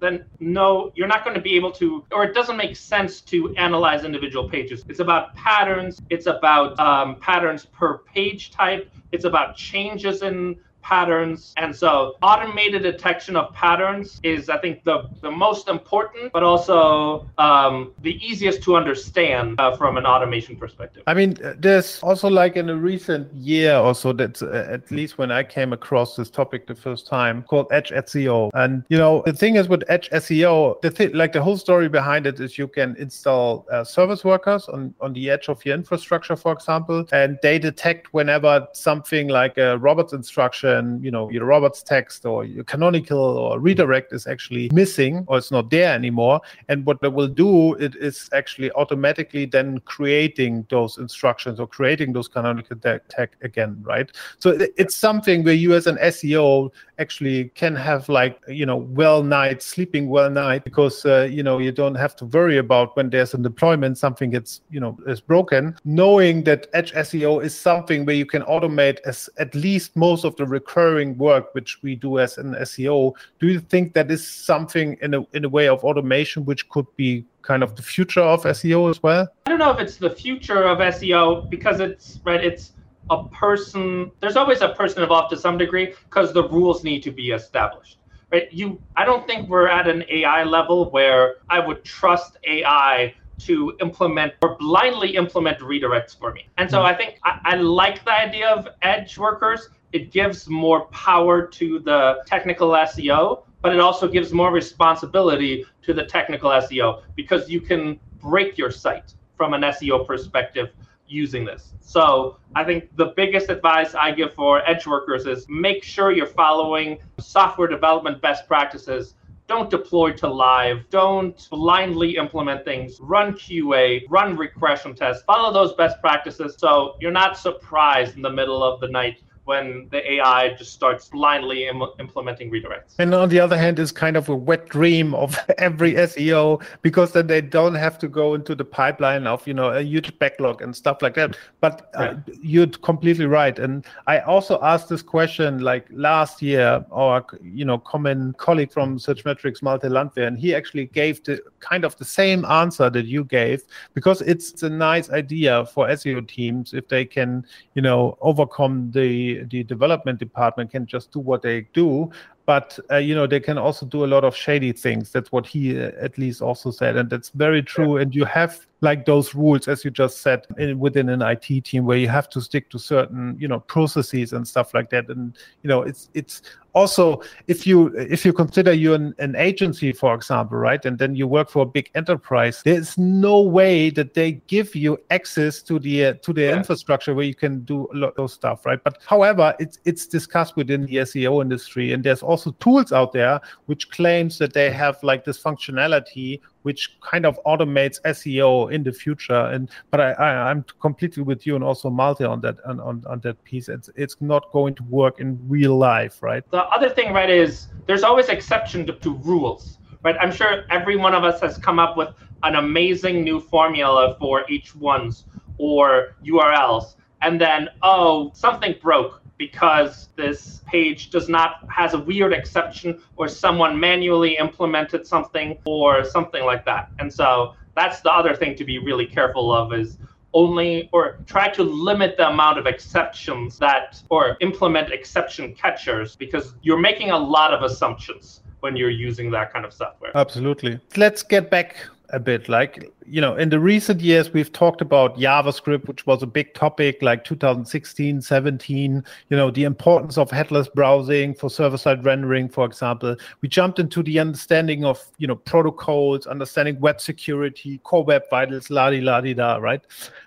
then 0.00 0.24
no, 0.38 0.92
you're 0.94 1.08
not 1.08 1.24
going 1.24 1.34
to 1.34 1.40
be 1.40 1.56
able 1.56 1.72
to, 1.72 2.04
or 2.12 2.24
it 2.24 2.34
doesn't 2.34 2.56
make 2.56 2.76
sense 2.76 3.20
to 3.22 3.54
analyze 3.56 4.04
individual 4.04 4.48
pages. 4.48 4.84
It's 4.88 5.00
about 5.00 5.34
patterns. 5.34 6.00
It's 6.10 6.26
about 6.26 6.78
um, 6.78 7.16
patterns 7.16 7.64
per 7.64 7.98
page 7.98 8.50
type. 8.50 8.90
It's 9.12 9.24
about 9.24 9.56
changes 9.56 10.22
in 10.22 10.56
patterns. 10.82 11.54
And 11.56 11.74
so 11.74 12.16
automated 12.22 12.82
detection 12.82 13.36
of 13.36 13.52
patterns 13.54 14.20
is, 14.22 14.48
I 14.48 14.58
think, 14.58 14.84
the, 14.84 15.08
the 15.20 15.30
most 15.30 15.68
important, 15.68 16.32
but 16.32 16.42
also 16.42 17.28
um, 17.38 17.92
the 18.02 18.14
easiest 18.24 18.62
to 18.64 18.76
understand 18.76 19.60
uh, 19.60 19.76
from 19.76 19.96
an 19.96 20.06
automation 20.06 20.56
perspective. 20.56 21.02
I 21.06 21.14
mean, 21.14 21.36
there's 21.58 22.00
also 22.02 22.28
like 22.28 22.56
in 22.56 22.68
a 22.70 22.76
recent 22.76 23.32
year 23.34 23.76
or 23.76 23.94
so, 23.94 24.12
that's 24.12 24.42
uh, 24.42 24.68
at 24.70 24.90
least 24.90 25.18
when 25.18 25.30
I 25.30 25.42
came 25.42 25.72
across 25.72 26.16
this 26.16 26.30
topic 26.30 26.66
the 26.66 26.74
first 26.74 27.06
time 27.06 27.42
called 27.42 27.68
Edge 27.70 27.90
SEO. 27.90 28.50
And, 28.54 28.84
you 28.88 28.98
know, 28.98 29.22
the 29.26 29.32
thing 29.32 29.56
is 29.56 29.68
with 29.68 29.82
Edge 29.88 30.08
SEO, 30.10 30.80
the 30.82 30.90
thing, 30.90 31.12
like 31.12 31.32
the 31.32 31.42
whole 31.42 31.56
story 31.56 31.88
behind 31.88 32.26
it 32.26 32.40
is 32.40 32.58
you 32.58 32.68
can 32.68 32.96
install 32.96 33.66
uh, 33.70 33.84
service 33.84 34.24
workers 34.24 34.68
on, 34.68 34.94
on 35.00 35.12
the 35.12 35.30
edge 35.30 35.48
of 35.48 35.64
your 35.64 35.74
infrastructure, 35.74 36.36
for 36.36 36.52
example, 36.52 37.06
and 37.12 37.38
they 37.42 37.58
detect 37.58 38.12
whenever 38.12 38.66
something 38.72 39.28
like 39.28 39.56
a 39.58 39.78
robots 39.78 40.12
instruction 40.12 40.69
you 41.02 41.10
know 41.10 41.30
your 41.30 41.44
robots 41.44 41.82
text 41.82 42.24
or 42.26 42.44
your 42.44 42.64
canonical 42.64 43.18
or 43.18 43.58
redirect 43.58 44.12
is 44.12 44.26
actually 44.26 44.70
missing 44.72 45.24
or 45.28 45.38
it's 45.38 45.50
not 45.50 45.70
there 45.70 45.92
anymore. 45.92 46.40
And 46.68 46.84
what 46.86 47.00
they 47.00 47.08
will 47.08 47.28
do 47.28 47.74
it 47.74 47.94
is 47.96 48.28
actually 48.32 48.70
automatically 48.72 49.46
then 49.46 49.80
creating 49.80 50.66
those 50.70 50.98
instructions 50.98 51.60
or 51.60 51.66
creating 51.66 52.12
those 52.12 52.28
canonical 52.28 52.76
tag 52.76 53.30
again 53.42 53.76
right? 53.82 54.10
So 54.38 54.58
it's 54.76 54.94
something 54.94 55.44
where 55.44 55.54
you 55.54 55.74
as 55.74 55.86
an 55.86 55.96
seo 55.96 56.70
actually 57.00 57.48
can 57.54 57.74
have 57.74 58.08
like 58.08 58.38
you 58.48 58.66
know 58.66 58.76
well 58.76 59.22
night 59.22 59.62
sleeping 59.62 60.08
well 60.08 60.30
night 60.30 60.62
because 60.64 61.04
uh, 61.06 61.28
you 61.30 61.42
know 61.42 61.58
you 61.58 61.72
don't 61.72 61.96
have 61.96 62.14
to 62.14 62.26
worry 62.26 62.58
about 62.58 62.94
when 62.96 63.10
there's 63.10 63.34
a 63.34 63.38
deployment 63.38 63.98
something 63.98 64.30
gets 64.30 64.60
you 64.70 64.78
know 64.78 64.96
is 65.06 65.20
broken 65.20 65.74
knowing 65.84 66.44
that 66.44 66.66
edge 66.74 66.92
seo 66.92 67.42
is 67.42 67.54
something 67.54 68.04
where 68.04 68.14
you 68.14 68.26
can 68.26 68.42
automate 68.42 68.98
as 69.06 69.28
at 69.38 69.54
least 69.54 69.96
most 69.96 70.24
of 70.24 70.36
the 70.36 70.46
recurring 70.46 71.16
work 71.18 71.54
which 71.54 71.82
we 71.82 71.96
do 71.96 72.18
as 72.18 72.38
an 72.38 72.54
SEO, 72.54 73.14
do 73.38 73.48
you 73.48 73.60
think 73.60 73.94
that 73.94 74.10
is 74.10 74.26
something 74.26 74.96
in 75.02 75.14
a 75.14 75.26
in 75.32 75.44
a 75.44 75.48
way 75.48 75.68
of 75.68 75.84
automation 75.84 76.44
which 76.44 76.68
could 76.68 76.86
be 76.96 77.24
kind 77.42 77.62
of 77.62 77.76
the 77.76 77.82
future 77.82 78.20
of 78.20 78.42
SEO 78.44 78.90
as 78.90 79.02
well? 79.02 79.28
I 79.46 79.50
don't 79.50 79.58
know 79.58 79.72
if 79.72 79.80
it's 79.80 79.96
the 79.96 80.10
future 80.10 80.64
of 80.64 80.78
SEO 80.78 81.48
because 81.48 81.80
it's 81.80 82.20
right. 82.24 82.42
It's 82.42 82.72
a 83.10 83.24
person. 83.28 84.10
There's 84.20 84.36
always 84.36 84.62
a 84.62 84.70
person 84.70 85.02
involved 85.02 85.30
to 85.30 85.36
some 85.36 85.58
degree 85.58 85.94
because 86.04 86.32
the 86.32 86.48
rules 86.48 86.84
need 86.84 87.02
to 87.02 87.10
be 87.10 87.30
established. 87.30 87.98
Right? 88.32 88.50
You. 88.52 88.80
I 88.96 89.04
don't 89.04 89.26
think 89.26 89.48
we're 89.48 89.68
at 89.68 89.88
an 89.88 90.04
AI 90.08 90.44
level 90.44 90.90
where 90.90 91.36
I 91.50 91.58
would 91.58 91.84
trust 91.84 92.38
AI 92.44 93.14
to 93.40 93.76
implement 93.80 94.34
or 94.42 94.56
blindly 94.56 95.16
implement 95.16 95.58
redirects 95.60 96.16
for 96.18 96.32
me. 96.32 96.46
And 96.58 96.70
so 96.70 96.78
mm-hmm. 96.78 96.86
I 96.86 96.94
think 96.94 97.18
I, 97.24 97.40
I, 97.44 97.54
like 97.56 98.04
the 98.04 98.12
idea 98.12 98.48
of 98.48 98.68
edge 98.82 99.18
workers 99.18 99.70
it 99.92 100.12
gives 100.12 100.48
more 100.48 100.86
power 100.86 101.46
to 101.46 101.78
the 101.80 102.22
technical 102.26 102.70
SEO, 102.70 103.42
but 103.60 103.72
it 103.72 103.80
also 103.80 104.06
gives 104.06 104.32
more 104.32 104.52
responsibility 104.52 105.66
to 105.82 105.92
the 105.92 106.04
technical 106.04 106.50
SEO 106.50 107.02
because 107.16 107.50
you 107.50 107.60
can 107.60 107.98
break 108.20 108.56
your 108.56 108.70
site 108.70 109.14
from 109.36 109.54
an 109.54 109.62
SEO 109.62 110.06
perspective 110.06 110.70
using 111.10 111.44
this. 111.44 111.74
So 111.80 112.38
I 112.54 112.64
think 112.64 112.94
the 112.96 113.12
biggest 113.16 113.50
advice 113.50 113.94
I 113.94 114.12
give 114.12 114.32
for 114.34 114.66
edge 114.68 114.86
workers 114.86 115.26
is 115.26 115.46
make 115.48 115.82
sure 115.82 116.12
you're 116.12 116.26
following 116.26 116.98
software 117.18 117.68
development 117.68 118.22
best 118.22 118.46
practices. 118.46 119.14
Don't 119.48 119.68
deploy 119.68 120.12
to 120.12 120.28
live. 120.28 120.88
Don't 120.90 121.48
blindly 121.50 122.16
implement 122.16 122.64
things. 122.64 123.00
Run 123.00 123.32
QA, 123.32 124.02
run 124.08 124.36
regression 124.36 124.94
tests. 124.94 125.24
Follow 125.24 125.52
those 125.52 125.74
best 125.74 126.00
practices 126.00 126.54
so 126.56 126.94
you're 127.00 127.10
not 127.10 127.36
surprised 127.36 128.14
in 128.14 128.22
the 128.22 128.30
middle 128.30 128.62
of 128.62 128.80
the 128.80 128.88
night 128.88 129.22
when 129.50 129.88
the 129.90 130.00
AI 130.12 130.54
just 130.54 130.72
starts 130.72 131.08
blindly 131.08 131.66
Im- 131.66 131.82
implementing 131.98 132.52
redirects. 132.52 132.94
And 133.00 133.12
on 133.12 133.28
the 133.28 133.40
other 133.40 133.58
hand, 133.58 133.80
is 133.80 133.90
kind 133.90 134.16
of 134.16 134.28
a 134.28 134.36
wet 134.36 134.68
dream 134.68 135.12
of 135.12 135.36
every 135.58 135.94
SEO 135.94 136.62
because 136.82 137.10
then 137.10 137.26
they 137.26 137.40
don't 137.40 137.74
have 137.74 137.98
to 137.98 138.08
go 138.08 138.34
into 138.34 138.54
the 138.54 138.64
pipeline 138.64 139.26
of 139.26 139.44
you 139.48 139.54
know 139.54 139.70
a 139.70 139.82
huge 139.82 140.16
backlog 140.20 140.62
and 140.62 140.74
stuff 140.82 141.02
like 141.02 141.14
that. 141.14 141.36
But 141.60 141.90
uh, 141.94 142.14
you're 142.40 142.68
completely 142.90 143.26
right. 143.26 143.58
And 143.58 143.84
I 144.06 144.20
also 144.20 144.60
asked 144.62 144.88
this 144.88 145.02
question 145.02 145.58
like 145.58 145.86
last 145.90 146.40
year, 146.40 146.84
our 146.92 147.26
you 147.42 147.64
know 147.64 147.78
common 147.78 148.34
colleague 148.34 148.72
from 148.72 148.98
Searchmetrics, 148.98 149.62
Malte 149.62 149.88
Landwehr, 149.88 150.28
and 150.28 150.38
he 150.38 150.54
actually 150.54 150.86
gave 150.86 151.24
the 151.24 151.42
kind 151.58 151.84
of 151.84 151.96
the 151.96 152.04
same 152.04 152.44
answer 152.44 152.88
that 152.88 153.06
you 153.06 153.24
gave 153.24 153.64
because 153.94 154.22
it's 154.22 154.62
a 154.62 154.70
nice 154.70 155.10
idea 155.10 155.66
for 155.66 155.88
SEO 155.88 156.26
teams 156.28 156.72
if 156.72 156.86
they 156.86 157.04
can 157.04 157.44
you 157.74 157.82
know 157.82 158.16
overcome 158.20 158.92
the 158.92 159.39
the 159.48 159.62
development 159.64 160.18
department 160.18 160.70
can 160.70 160.86
just 160.86 161.12
do 161.12 161.20
what 161.20 161.42
they 161.42 161.62
do 161.72 162.10
but 162.50 162.76
uh, 162.90 162.96
you 162.96 163.14
know 163.14 163.28
they 163.28 163.38
can 163.38 163.58
also 163.58 163.86
do 163.86 164.04
a 164.04 164.08
lot 164.08 164.24
of 164.24 164.34
shady 164.34 164.72
things. 164.72 165.12
That's 165.12 165.30
what 165.30 165.46
he 165.46 165.80
uh, 165.80 165.92
at 166.00 166.18
least 166.18 166.42
also 166.42 166.72
said, 166.72 166.96
and 166.96 167.08
that's 167.08 167.28
very 167.28 167.62
true. 167.62 167.94
Yeah. 167.94 168.02
And 168.02 168.12
you 168.12 168.24
have 168.24 168.66
like 168.80 169.06
those 169.06 169.36
rules, 169.36 169.68
as 169.68 169.84
you 169.84 169.90
just 169.92 170.20
said, 170.20 170.48
in, 170.58 170.80
within 170.80 171.10
an 171.10 171.22
IT 171.22 171.64
team 171.64 171.84
where 171.84 171.98
you 171.98 172.08
have 172.08 172.28
to 172.30 172.40
stick 172.40 172.68
to 172.70 172.78
certain 172.80 173.36
you 173.38 173.46
know 173.46 173.60
processes 173.60 174.32
and 174.32 174.48
stuff 174.48 174.74
like 174.74 174.90
that. 174.90 175.08
And 175.10 175.38
you 175.62 175.68
know 175.68 175.82
it's 175.82 176.08
it's 176.14 176.42
also 176.72 177.20
if 177.46 177.66
you 177.66 177.88
if 177.96 178.24
you 178.24 178.32
consider 178.32 178.72
you're 178.72 178.94
an, 178.94 179.14
an, 179.18 179.34
agency 179.36 179.92
for 179.92 180.14
example 180.14 180.56
right 180.56 180.84
and 180.84 180.98
then 180.98 181.14
you 181.14 181.26
work 181.26 181.48
for 181.48 181.62
a 181.62 181.66
big 181.66 181.90
enterprise 181.94 182.62
there's 182.64 182.96
no 182.96 183.40
way 183.40 183.90
that 183.90 184.14
they 184.14 184.32
give 184.46 184.74
you 184.74 184.98
access 185.10 185.62
to 185.62 185.78
the 185.78 186.06
uh, 186.06 186.12
to 186.22 186.32
the 186.32 186.42
yeah. 186.42 186.56
infrastructure 186.56 187.14
where 187.14 187.24
you 187.24 187.34
can 187.34 187.60
do 187.60 187.88
a 187.92 187.96
lot 187.96 188.16
of 188.18 188.30
stuff 188.30 188.64
right 188.66 188.82
but 188.84 188.98
however 189.06 189.54
it's 189.58 189.78
it's 189.84 190.06
discussed 190.06 190.56
within 190.56 190.86
the 190.86 190.96
seo 190.96 191.42
industry 191.42 191.92
and 191.92 192.04
there's 192.04 192.22
also 192.22 192.39
tools 192.60 192.92
out 192.92 193.12
there 193.12 193.40
which 193.66 193.90
claims 193.90 194.38
that 194.38 194.52
they 194.52 194.70
have 194.70 195.02
like 195.02 195.24
this 195.24 195.42
functionality 195.42 196.40
which 196.62 196.98
kind 197.00 197.24
of 197.24 197.38
automates 197.44 198.00
SEO 198.02 198.70
in 198.72 198.82
the 198.82 198.92
future. 198.92 199.46
And 199.46 199.70
but 199.90 200.00
I, 200.00 200.12
I 200.12 200.50
am 200.50 200.64
completely 200.80 201.22
with 201.22 201.46
you 201.46 201.54
and 201.54 201.64
also 201.64 201.90
Malte 201.90 202.24
on 202.24 202.40
that 202.42 202.56
on, 202.66 202.80
on, 202.80 203.04
on 203.06 203.20
that 203.20 203.42
piece. 203.44 203.68
It's 203.68 203.90
it's 203.96 204.16
not 204.20 204.50
going 204.52 204.74
to 204.76 204.82
work 204.84 205.20
in 205.20 205.38
real 205.48 205.76
life, 205.76 206.22
right? 206.22 206.48
The 206.50 206.64
other 206.64 206.88
thing, 206.88 207.12
right, 207.12 207.30
is 207.30 207.68
there's 207.86 208.02
always 208.02 208.28
exception 208.28 208.86
to, 208.86 208.92
to 208.94 209.14
rules, 209.14 209.78
right? 210.02 210.16
I'm 210.20 210.32
sure 210.32 210.64
every 210.70 210.96
one 210.96 211.14
of 211.14 211.24
us 211.24 211.40
has 211.40 211.58
come 211.58 211.78
up 211.78 211.96
with 211.96 212.10
an 212.42 212.56
amazing 212.56 213.22
new 213.22 213.40
formula 213.40 214.16
for 214.18 214.44
H1s 214.50 215.24
or 215.58 216.16
URLs, 216.24 216.96
and 217.22 217.40
then 217.40 217.68
oh 217.82 218.32
something 218.34 218.74
broke 218.80 219.22
because 219.40 220.10
this 220.16 220.60
page 220.66 221.08
does 221.08 221.26
not 221.26 221.64
has 221.70 221.94
a 221.94 221.98
weird 221.98 222.34
exception 222.34 223.00
or 223.16 223.26
someone 223.26 223.80
manually 223.80 224.36
implemented 224.36 225.06
something 225.06 225.56
or 225.64 226.04
something 226.04 226.44
like 226.44 226.62
that. 226.66 226.90
And 226.98 227.10
so 227.10 227.54
that's 227.74 228.02
the 228.02 228.12
other 228.12 228.36
thing 228.36 228.54
to 228.56 228.64
be 228.64 228.76
really 228.78 229.06
careful 229.06 229.50
of 229.50 229.72
is 229.72 229.96
only 230.34 230.90
or 230.92 231.20
try 231.24 231.48
to 231.48 231.62
limit 231.62 232.18
the 232.18 232.28
amount 232.28 232.58
of 232.58 232.66
exceptions 232.66 233.58
that 233.58 234.02
or 234.10 234.36
implement 234.42 234.92
exception 234.92 235.54
catchers 235.54 236.16
because 236.16 236.52
you're 236.60 236.84
making 236.90 237.10
a 237.10 237.18
lot 237.18 237.54
of 237.54 237.62
assumptions 237.62 238.42
when 238.60 238.76
you're 238.76 238.96
using 239.08 239.30
that 239.30 239.50
kind 239.54 239.64
of 239.64 239.72
software. 239.72 240.12
Absolutely. 240.14 240.78
Let's 240.98 241.22
get 241.22 241.50
back 241.50 241.76
a 242.12 242.20
bit 242.20 242.48
like 242.48 242.92
you 243.06 243.20
know 243.20 243.36
in 243.36 243.48
the 243.48 243.58
recent 243.58 244.00
years 244.00 244.32
we've 244.32 244.52
talked 244.52 244.80
about 244.80 245.16
javascript 245.16 245.86
which 245.88 246.06
was 246.06 246.22
a 246.22 246.26
big 246.26 246.52
topic 246.54 247.00
like 247.02 247.24
2016 247.24 248.20
17 248.20 249.04
you 249.28 249.36
know 249.36 249.50
the 249.50 249.64
importance 249.64 250.18
of 250.18 250.30
headless 250.30 250.68
browsing 250.68 251.34
for 251.34 251.48
server-side 251.48 252.04
rendering 252.04 252.48
for 252.48 252.64
example. 252.64 253.16
We 253.40 253.48
jumped 253.48 253.78
into 253.78 254.02
the 254.02 254.18
understanding 254.18 254.84
of 254.84 255.04
you 255.18 255.26
know 255.26 255.36
protocols 255.36 256.26
understanding 256.26 256.80
web 256.80 257.00
security 257.00 257.78
core 257.78 258.04
web 258.04 258.22
vitals 258.30 258.70
la 258.70 258.90
di 258.90 259.00
la 259.00 259.20
di 259.20 259.34
da 259.34 259.56
right 259.56 259.82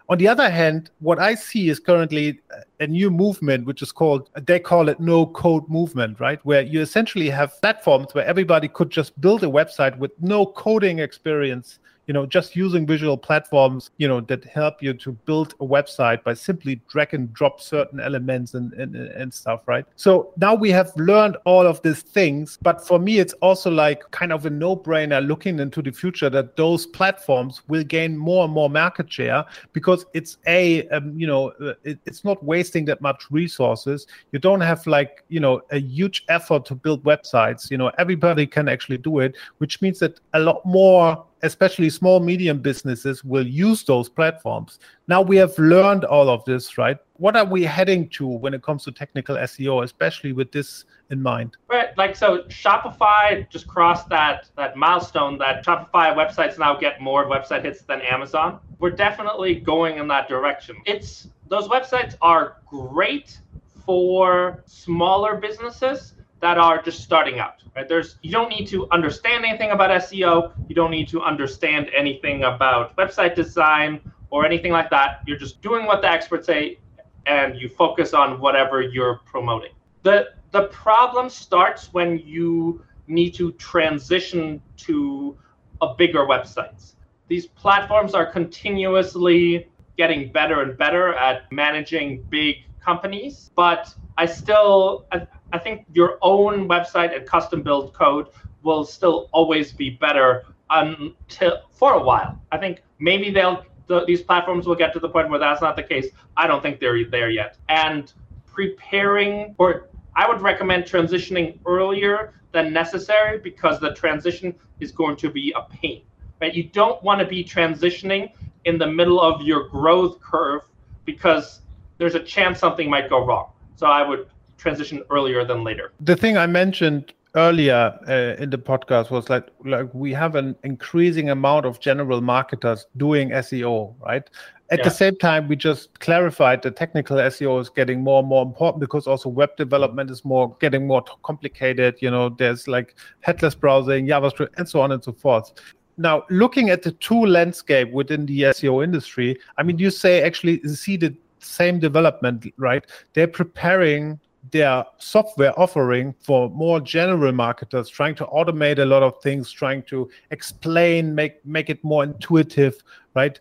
on 0.10 0.18
the 0.18 0.28
other 0.28 0.50
hand 0.50 0.90
what 1.00 1.20
i 1.20 1.34
see 1.34 1.70
is 1.70 1.80
currently 1.80 2.40
a 2.80 2.88
new 2.88 3.10
movement 3.10 3.66
which 3.66 3.82
is 3.82 3.92
called 3.92 4.30
they 4.46 4.60
call 4.60 4.90
it 4.90 5.00
no 5.00 5.26
code 5.28 5.68
movement 5.70 6.20
right? 6.20 6.40
Where 6.44 6.62
you 6.62 6.82
essentially 6.82 7.30
have 7.30 7.60
platforms 7.62 8.14
where 8.14 8.26
everybody 8.26 8.68
could 8.68 8.90
just 8.90 9.20
build 9.20 9.44
a 9.44 9.48
website 9.48 9.98
with 9.98 10.12
no 10.22 10.46
coding 10.46 11.00
experience 11.00 11.80
you 12.08 12.14
know 12.14 12.26
just 12.26 12.56
using 12.56 12.86
visual 12.86 13.18
platforms 13.18 13.92
you 13.98 14.08
know 14.08 14.22
that 14.22 14.44
help 14.46 14.82
you 14.82 14.94
to 14.94 15.12
build 15.12 15.54
a 15.60 15.66
website 15.66 16.24
by 16.24 16.34
simply 16.34 16.82
drag 16.90 17.14
and 17.14 17.34
drop 17.34 17.62
certain 17.62 18.00
elements 18.00 18.54
and, 18.54 18.74
and 18.74 18.96
and 18.96 19.34
stuff 19.34 19.62
right? 19.66 19.86
So 19.96 20.34
now 20.38 20.56
we 20.56 20.70
have 20.72 20.92
learned 20.98 21.38
all 21.46 21.66
of 21.66 21.82
these 21.82 22.02
things 22.02 22.58
but 22.62 22.86
for 22.86 23.00
me 23.00 23.20
it's 23.20 23.34
also 23.34 23.70
like 23.72 24.10
kind 24.12 24.32
of 24.32 24.46
a 24.46 24.50
no-brainer 24.50 25.26
looking 25.26 25.60
into 25.60 25.82
the 25.82 25.92
future 25.92 26.30
that 26.30 26.56
those 26.56 26.86
platforms 26.86 27.62
will 27.68 27.84
gain 27.84 28.18
more 28.18 28.46
and 28.46 28.54
more 28.54 28.70
market 28.70 29.12
share 29.12 29.46
because 29.74 30.06
it's 30.14 30.38
a 30.48 30.88
um, 30.90 31.18
you 31.18 31.28
know 31.28 31.50
uh, 31.62 31.74
it, 31.84 32.00
it's 32.06 32.24
not 32.24 32.44
wasting 32.44 32.86
that 32.86 33.02
much 33.02 33.26
resources. 33.32 34.08
You 34.32 34.40
don't 34.40 34.62
have 34.62 34.86
like 34.88 35.24
you 35.30 35.40
know 35.40 35.62
a 35.72 35.80
huge 35.80 36.26
effort 36.30 36.66
to 36.66 36.76
build 36.76 37.04
websites. 37.04 37.70
You 37.72 37.78
know 37.78 37.92
everybody 37.98 38.46
can 38.48 38.68
actually 38.68 38.98
do 38.98 39.20
it 39.20 39.36
which 39.58 39.82
means 39.82 40.00
that 40.00 40.20
a 40.34 40.40
lot 40.40 40.66
more 40.66 41.26
especially 41.44 41.90
small 41.90 42.20
medium 42.20 42.60
businesses 42.60 43.24
will 43.24 43.46
use 43.46 43.84
those 43.84 44.10
platforms. 44.10 44.80
Now 45.08 45.22
we 45.22 45.36
have 45.38 45.58
learned 45.60 46.06
all 46.06 46.30
of 46.30 46.44
this 46.46 46.78
right? 46.78 46.98
What 47.18 47.36
are 47.36 47.46
we 47.46 47.64
heading 47.64 48.10
to 48.10 48.26
when 48.28 48.54
it 48.54 48.64
comes 48.64 48.84
to 48.86 48.92
technical 48.92 49.36
seo 49.36 49.84
especially 49.84 50.32
with 50.32 50.52
this 50.52 50.86
in 51.12 51.22
mind? 51.22 51.58
Right 51.68 51.96
like 51.98 52.16
so 52.16 52.44
shopify 52.44 53.48
just 53.50 53.68
crossed 53.68 54.10
that 54.10 54.50
that 54.56 54.76
milestone 54.78 55.38
that 55.40 55.66
shopify 55.66 56.16
websites 56.16 56.58
now 56.58 56.76
get 56.76 57.02
more 57.02 57.26
website 57.26 57.64
hits 57.64 57.82
than 57.82 58.02
amazon. 58.02 58.60
We're 58.80 58.92
definitely 58.92 59.56
going 59.56 59.98
in 59.98 60.08
that 60.08 60.28
direction. 60.30 60.78
It's 60.86 61.28
those 61.50 61.68
websites 61.68 62.16
are 62.22 62.58
great 62.66 63.38
for 63.86 64.64
smaller 64.66 65.36
businesses 65.36 66.14
that 66.44 66.58
are 66.58 66.82
just 66.82 67.02
starting 67.02 67.40
out. 67.40 67.64
Right? 67.74 67.88
There's 67.88 68.18
you 68.22 68.32
don't 68.32 68.50
need 68.50 68.68
to 68.68 68.88
understand 68.92 69.46
anything 69.46 69.72
about 69.72 69.90
SEO. 70.02 70.52
You 70.68 70.76
don't 70.76 70.92
need 70.92 71.08
to 71.08 71.22
understand 71.22 71.90
anything 71.96 72.44
about 72.44 72.96
website 72.98 73.34
design 73.34 74.02
or 74.30 74.46
anything 74.46 74.74
like 74.74 74.90
that. 74.90 75.22
You're 75.26 75.38
just 75.38 75.62
doing 75.62 75.86
what 75.86 76.02
the 76.02 76.12
experts 76.12 76.46
say, 76.46 76.80
and 77.26 77.56
you 77.60 77.70
focus 77.70 78.14
on 78.14 78.40
whatever 78.42 78.82
you're 78.82 79.22
promoting. 79.26 79.72
the 80.04 80.18
The 80.52 80.66
problem 80.68 81.30
starts 81.30 81.94
when 81.94 82.20
you 82.20 82.84
need 83.08 83.32
to 83.36 83.54
transition 83.54 84.62
to 84.88 85.38
a 85.82 85.96
bigger 85.96 86.26
websites. 86.34 86.94
These 87.30 87.48
platforms 87.48 88.14
are 88.14 88.26
continuously 88.40 89.70
getting 89.98 90.32
better 90.32 90.62
and 90.62 90.78
better 90.78 91.14
at 91.14 91.50
managing 91.52 92.24
big 92.30 92.56
companies, 92.84 93.50
but 93.56 93.94
I 94.18 94.26
still 94.26 95.06
I 95.54 95.60
think 95.60 95.86
your 95.94 96.18
own 96.24 96.68
website 96.68 97.16
and 97.16 97.26
custom 97.28 97.62
build 97.62 97.94
code 97.94 98.28
will 98.64 98.84
still 98.84 99.30
always 99.32 99.72
be 99.72 99.92
better 99.92 100.46
until 100.72 101.62
for 101.72 101.94
a 101.94 102.04
while. 102.04 102.42
I 102.52 102.58
think 102.58 102.82
maybe 103.00 103.30
they'll 103.30 103.64
the, 103.88 104.04
these 104.06 104.22
platforms 104.22 104.66
will 104.66 104.76
get 104.76 104.94
to 104.94 105.00
the 105.00 105.10
point 105.10 105.30
where 105.30 105.40
that's 105.40 105.62
not 105.62 105.76
the 105.76 105.84
case. 105.84 106.08
I 106.36 106.48
don't 106.48 106.64
think 106.64 106.80
they're 106.80 107.08
there 107.08 107.30
yet. 107.30 107.58
And 107.70 108.12
preparing 108.48 109.54
or 109.60 109.90
I 110.16 110.28
would 110.28 110.42
recommend 110.42 110.86
transitioning 110.86 111.60
earlier 111.68 112.34
than 112.52 112.74
necessary 112.74 113.38
because 113.40 113.80
the 113.80 113.94
transition 113.94 114.56
is 114.80 114.92
going 114.92 115.18
to 115.18 115.30
be 115.30 115.54
a 115.56 115.62
pain. 115.76 116.02
Right? 116.42 116.54
You 116.54 116.64
don't 116.64 117.02
want 117.04 117.20
to 117.20 117.28
be 117.28 117.44
transitioning 117.44 118.32
in 118.66 118.80
the 118.80 118.88
middle 118.88 119.22
of 119.22 119.42
your 119.42 119.68
growth 119.70 120.20
curve 120.20 120.64
because 121.06 121.62
there's 122.00 122.16
a 122.16 122.24
chance 122.24 122.60
something 122.60 122.90
might 122.90 123.08
go 123.10 123.24
wrong. 123.24 123.52
So 123.76 123.86
I 123.88 124.08
would 124.08 124.28
transition 124.64 125.04
earlier 125.12 125.46
than 125.46 125.64
later. 125.64 125.92
The 126.00 126.16
thing 126.16 126.38
I 126.38 126.48
mentioned 126.48 127.14
earlier 127.36 127.98
uh, 128.08 128.42
in 128.42 128.50
the 128.50 128.58
podcast 128.58 129.10
was 129.10 129.30
like 129.30 129.48
like 129.66 129.90
we 129.94 130.14
have 130.14 130.36
an 130.36 130.56
increasing 130.64 131.30
amount 131.30 131.66
of 131.66 131.80
general 131.80 132.22
marketers 132.22 132.88
doing 132.98 133.30
SEO, 133.30 133.94
right? 134.06 134.30
At 134.72 134.80
yeah. 134.80 134.86
the 134.86 134.92
same 134.92 135.16
time, 135.18 135.48
we 135.48 135.56
just 135.56 136.00
clarified 136.00 136.62
that 136.64 136.76
technical 136.76 137.18
SEO 137.18 137.62
is 137.62 137.70
getting 137.70 138.02
more 138.02 138.20
and 138.20 138.28
more 138.28 138.44
important 138.44 138.80
because 138.82 139.06
also 139.08 139.30
web 139.30 139.56
development 139.58 140.10
is 140.10 140.24
more 140.24 140.56
getting 140.60 140.88
more 140.88 141.04
complicated. 141.24 141.96
You 142.00 142.12
know, 142.12 142.30
there's 142.30 142.68
like 142.68 142.96
headless 143.22 143.56
browsing, 143.56 144.08
JavaScript, 144.08 144.50
and 144.58 144.68
so 144.68 144.82
on 144.82 144.92
and 144.92 145.04
so 145.04 145.12
forth. 145.12 145.52
Now, 145.98 146.24
looking 146.30 146.72
at 146.72 146.82
the 146.82 146.92
tool 146.94 147.28
landscape 147.28 147.92
within 147.92 148.26
the 148.26 148.42
SEO 148.56 148.84
industry, 148.84 149.38
I 149.58 149.64
mean, 149.64 149.78
you 149.78 149.92
say 149.92 150.24
actually 150.24 150.64
see 150.68 150.98
the 150.98 151.14
same 151.40 151.80
development, 151.80 152.46
right? 152.58 152.84
They're 153.14 153.28
preparing 153.28 154.20
their 154.52 154.86
software 154.98 155.58
offering 155.60 156.14
for 156.20 156.50
more 156.50 156.80
general 156.82 157.32
marketers, 157.32 157.90
trying 157.90 158.16
to 158.16 158.26
automate 158.26 158.80
a 158.80 158.86
lot 158.86 159.04
of 159.04 159.22
things, 159.22 159.52
trying 159.52 159.84
to 159.84 160.10
explain, 160.32 161.16
make 161.16 161.46
make 161.46 161.70
it 161.70 161.84
more 161.84 162.04
intuitive, 162.04 162.84
right? 163.16 163.40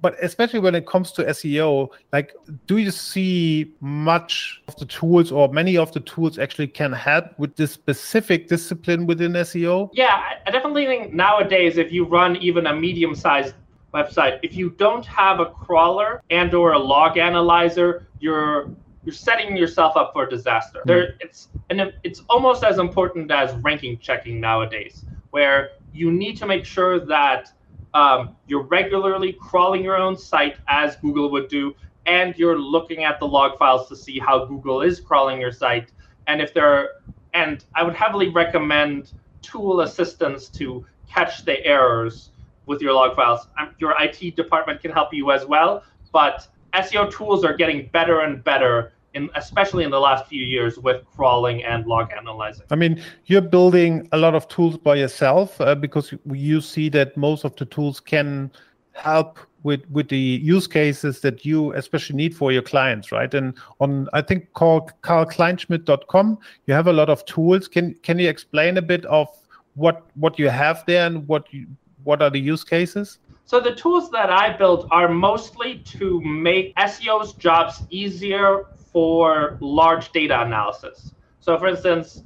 But 0.00 0.16
especially 0.22 0.60
when 0.60 0.76
it 0.76 0.86
comes 0.86 1.10
to 1.12 1.24
SEO, 1.24 1.88
like, 2.12 2.32
do 2.68 2.76
you 2.76 2.92
see 2.92 3.74
much 3.80 4.62
of 4.68 4.76
the 4.76 4.84
tools 4.84 5.32
or 5.32 5.48
many 5.48 5.76
of 5.76 5.90
the 5.90 5.98
tools 6.00 6.38
actually 6.38 6.68
can 6.68 6.92
help 6.92 7.36
with 7.38 7.56
this 7.56 7.72
specific 7.72 8.46
discipline 8.46 9.04
within 9.04 9.32
SEO? 9.32 9.90
Yeah, 9.92 10.22
I 10.46 10.50
definitely 10.52 10.86
think 10.86 11.12
nowadays, 11.12 11.76
if 11.76 11.90
you 11.90 12.04
run 12.04 12.36
even 12.36 12.68
a 12.68 12.76
medium-sized 12.76 13.54
website, 13.92 14.38
if 14.44 14.54
you 14.54 14.70
don't 14.70 15.04
have 15.06 15.40
a 15.40 15.46
crawler 15.46 16.22
and 16.30 16.54
or 16.54 16.74
a 16.74 16.78
log 16.78 17.18
analyzer, 17.18 18.06
you're 18.20 18.70
you're 19.04 19.14
setting 19.14 19.56
yourself 19.56 19.96
up 19.96 20.12
for 20.12 20.26
disaster. 20.26 20.82
There, 20.84 21.14
it's 21.20 21.48
and 21.70 21.92
it's 22.02 22.22
almost 22.30 22.64
as 22.64 22.78
important 22.78 23.30
as 23.30 23.54
ranking 23.56 23.98
checking 23.98 24.40
nowadays, 24.40 25.04
where 25.30 25.70
you 25.92 26.10
need 26.10 26.36
to 26.38 26.46
make 26.46 26.64
sure 26.64 26.98
that 27.00 27.52
um, 27.92 28.36
you're 28.46 28.62
regularly 28.62 29.32
crawling 29.32 29.84
your 29.84 29.96
own 29.96 30.16
site 30.16 30.56
as 30.68 30.96
Google 30.96 31.30
would 31.30 31.48
do, 31.48 31.74
and 32.06 32.36
you're 32.36 32.58
looking 32.58 33.04
at 33.04 33.20
the 33.20 33.26
log 33.26 33.58
files 33.58 33.88
to 33.88 33.96
see 33.96 34.18
how 34.18 34.44
Google 34.44 34.82
is 34.82 35.00
crawling 35.00 35.40
your 35.40 35.52
site, 35.52 35.92
and 36.26 36.40
if 36.40 36.54
there 36.54 36.66
are 36.66 36.88
and 37.34 37.64
I 37.74 37.82
would 37.82 37.94
heavily 37.94 38.28
recommend 38.28 39.12
tool 39.42 39.82
assistance 39.82 40.48
to 40.48 40.86
catch 41.08 41.44
the 41.44 41.62
errors 41.66 42.30
with 42.66 42.80
your 42.80 42.94
log 42.94 43.14
files. 43.14 43.46
Your 43.78 43.94
IT 44.00 44.36
department 44.36 44.80
can 44.80 44.90
help 44.90 45.12
you 45.12 45.30
as 45.32 45.44
well, 45.44 45.82
but 46.12 46.46
SEO 46.74 47.10
tools 47.10 47.44
are 47.44 47.56
getting 47.56 47.88
better 47.92 48.20
and 48.20 48.42
better 48.44 48.92
in, 49.14 49.30
especially 49.36 49.84
in 49.84 49.90
the 49.90 50.00
last 50.00 50.26
few 50.26 50.44
years 50.44 50.78
with 50.78 51.04
crawling 51.16 51.62
and 51.64 51.86
log 51.86 52.12
analyzing. 52.12 52.66
I 52.70 52.74
mean, 52.74 53.02
you're 53.26 53.40
building 53.40 54.08
a 54.12 54.18
lot 54.18 54.34
of 54.34 54.48
tools 54.48 54.76
by 54.76 54.96
yourself 54.96 55.60
uh, 55.60 55.74
because 55.74 56.12
you 56.26 56.60
see 56.60 56.88
that 56.90 57.16
most 57.16 57.44
of 57.44 57.54
the 57.56 57.64
tools 57.64 58.00
can 58.00 58.50
help 58.92 59.38
with 59.62 59.80
with 59.90 60.08
the 60.08 60.18
use 60.18 60.66
cases 60.66 61.20
that 61.20 61.44
you 61.44 61.72
especially 61.72 62.16
need 62.16 62.36
for 62.36 62.52
your 62.52 62.62
clients, 62.62 63.10
right? 63.10 63.32
And 63.32 63.54
on 63.80 64.08
I 64.12 64.20
think 64.20 64.52
called 64.52 64.92
karlkleinschmidt.com, 65.02 66.38
you 66.66 66.74
have 66.74 66.86
a 66.86 66.92
lot 66.92 67.08
of 67.08 67.24
tools. 67.24 67.66
Can 67.66 67.94
can 68.02 68.18
you 68.18 68.28
explain 68.28 68.76
a 68.76 68.82
bit 68.82 69.04
of 69.06 69.28
what 69.74 70.06
what 70.14 70.38
you 70.38 70.48
have 70.48 70.84
there 70.86 71.06
and 71.06 71.26
what 71.26 71.52
you, 71.52 71.66
what 72.04 72.20
are 72.20 72.30
the 72.30 72.38
use 72.38 72.62
cases? 72.62 73.18
So 73.46 73.60
the 73.60 73.74
tools 73.74 74.10
that 74.10 74.30
I 74.30 74.56
built 74.56 74.88
are 74.90 75.08
mostly 75.08 75.78
to 75.78 76.20
make 76.22 76.74
SEO's 76.76 77.34
jobs 77.34 77.82
easier 77.90 78.66
for 78.92 79.58
large 79.60 80.12
data 80.12 80.40
analysis. 80.42 81.14
So 81.40 81.58
for 81.58 81.68
instance, 81.68 82.22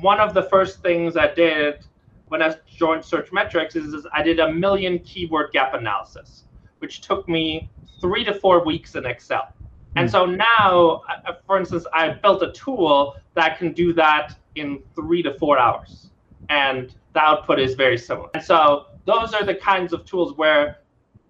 one 0.00 0.20
of 0.20 0.34
the 0.34 0.42
first 0.42 0.82
things 0.82 1.16
I 1.16 1.32
did 1.32 1.84
when 2.26 2.42
I 2.42 2.54
joined 2.66 3.02
Searchmetrics 3.02 3.76
is, 3.76 3.94
is 3.94 4.06
I 4.12 4.22
did 4.22 4.40
a 4.40 4.52
million 4.52 4.98
keyword 4.98 5.52
gap 5.52 5.74
analysis 5.74 6.44
which 6.78 7.00
took 7.00 7.28
me 7.28 7.68
three 8.00 8.24
to 8.24 8.34
four 8.34 8.64
weeks 8.64 8.94
in 8.94 9.06
Excel. 9.06 9.52
And 9.96 10.08
hmm. 10.08 10.12
so 10.12 10.26
now, 10.26 11.02
uh, 11.08 11.34
for 11.46 11.58
instance, 11.58 11.86
I 11.92 12.10
built 12.10 12.42
a 12.42 12.52
tool 12.52 13.16
that 13.34 13.58
can 13.58 13.72
do 13.72 13.92
that 13.94 14.36
in 14.54 14.82
three 14.94 15.22
to 15.22 15.34
four 15.34 15.58
hours. 15.58 16.10
And 16.48 16.94
the 17.14 17.20
output 17.20 17.58
is 17.58 17.74
very 17.74 17.98
similar. 17.98 18.28
And 18.34 18.42
so 18.42 18.86
those 19.08 19.32
are 19.32 19.42
the 19.42 19.54
kinds 19.54 19.94
of 19.94 20.04
tools 20.04 20.36
where 20.36 20.80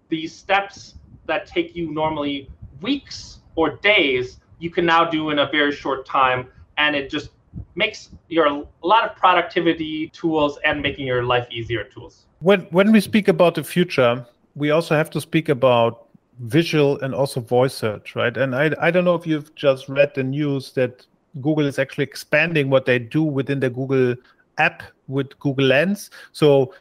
these 0.09 0.35
steps 0.35 0.95
that 1.27 1.47
take 1.47 1.77
you 1.77 1.91
normally 1.93 2.49
weeks 2.81 3.39
or 3.55 3.77
days, 3.77 4.41
you 4.59 4.69
can 4.69 4.85
now 4.85 5.05
do 5.05 5.29
in 5.29 5.39
a 5.39 5.49
very 5.49 5.71
short 5.71 6.05
time. 6.05 6.49
And 6.77 6.93
it 6.93 7.09
just 7.09 7.29
makes 7.75 8.09
your 8.27 8.47
a 8.47 8.63
lot 8.83 9.09
of 9.09 9.15
productivity 9.15 10.09
tools 10.09 10.59
and 10.65 10.81
making 10.81 11.07
your 11.07 11.23
life 11.23 11.47
easier 11.49 11.85
tools. 11.85 12.25
When 12.39 12.61
when 12.77 12.91
we 12.91 12.99
speak 12.99 13.29
about 13.29 13.55
the 13.55 13.63
future, 13.63 14.25
we 14.55 14.71
also 14.71 14.93
have 14.95 15.09
to 15.11 15.21
speak 15.21 15.47
about 15.47 16.07
visual 16.39 16.99
and 16.99 17.15
also 17.15 17.39
voice 17.39 17.73
search, 17.73 18.15
right? 18.15 18.35
And 18.35 18.55
I, 18.55 18.71
I 18.79 18.91
don't 18.91 19.05
know 19.05 19.15
if 19.15 19.25
you've 19.25 19.53
just 19.55 19.87
read 19.87 20.11
the 20.15 20.23
news 20.23 20.73
that 20.73 21.05
Google 21.41 21.65
is 21.65 21.79
actually 21.79 22.05
expanding 22.05 22.69
what 22.69 22.85
they 22.85 22.99
do 22.99 23.23
within 23.23 23.59
the 23.59 23.69
Google 23.69 24.15
app 24.57 24.83
with 25.07 25.37
Google 25.39 25.65
Lens. 25.65 26.11
So 26.31 26.73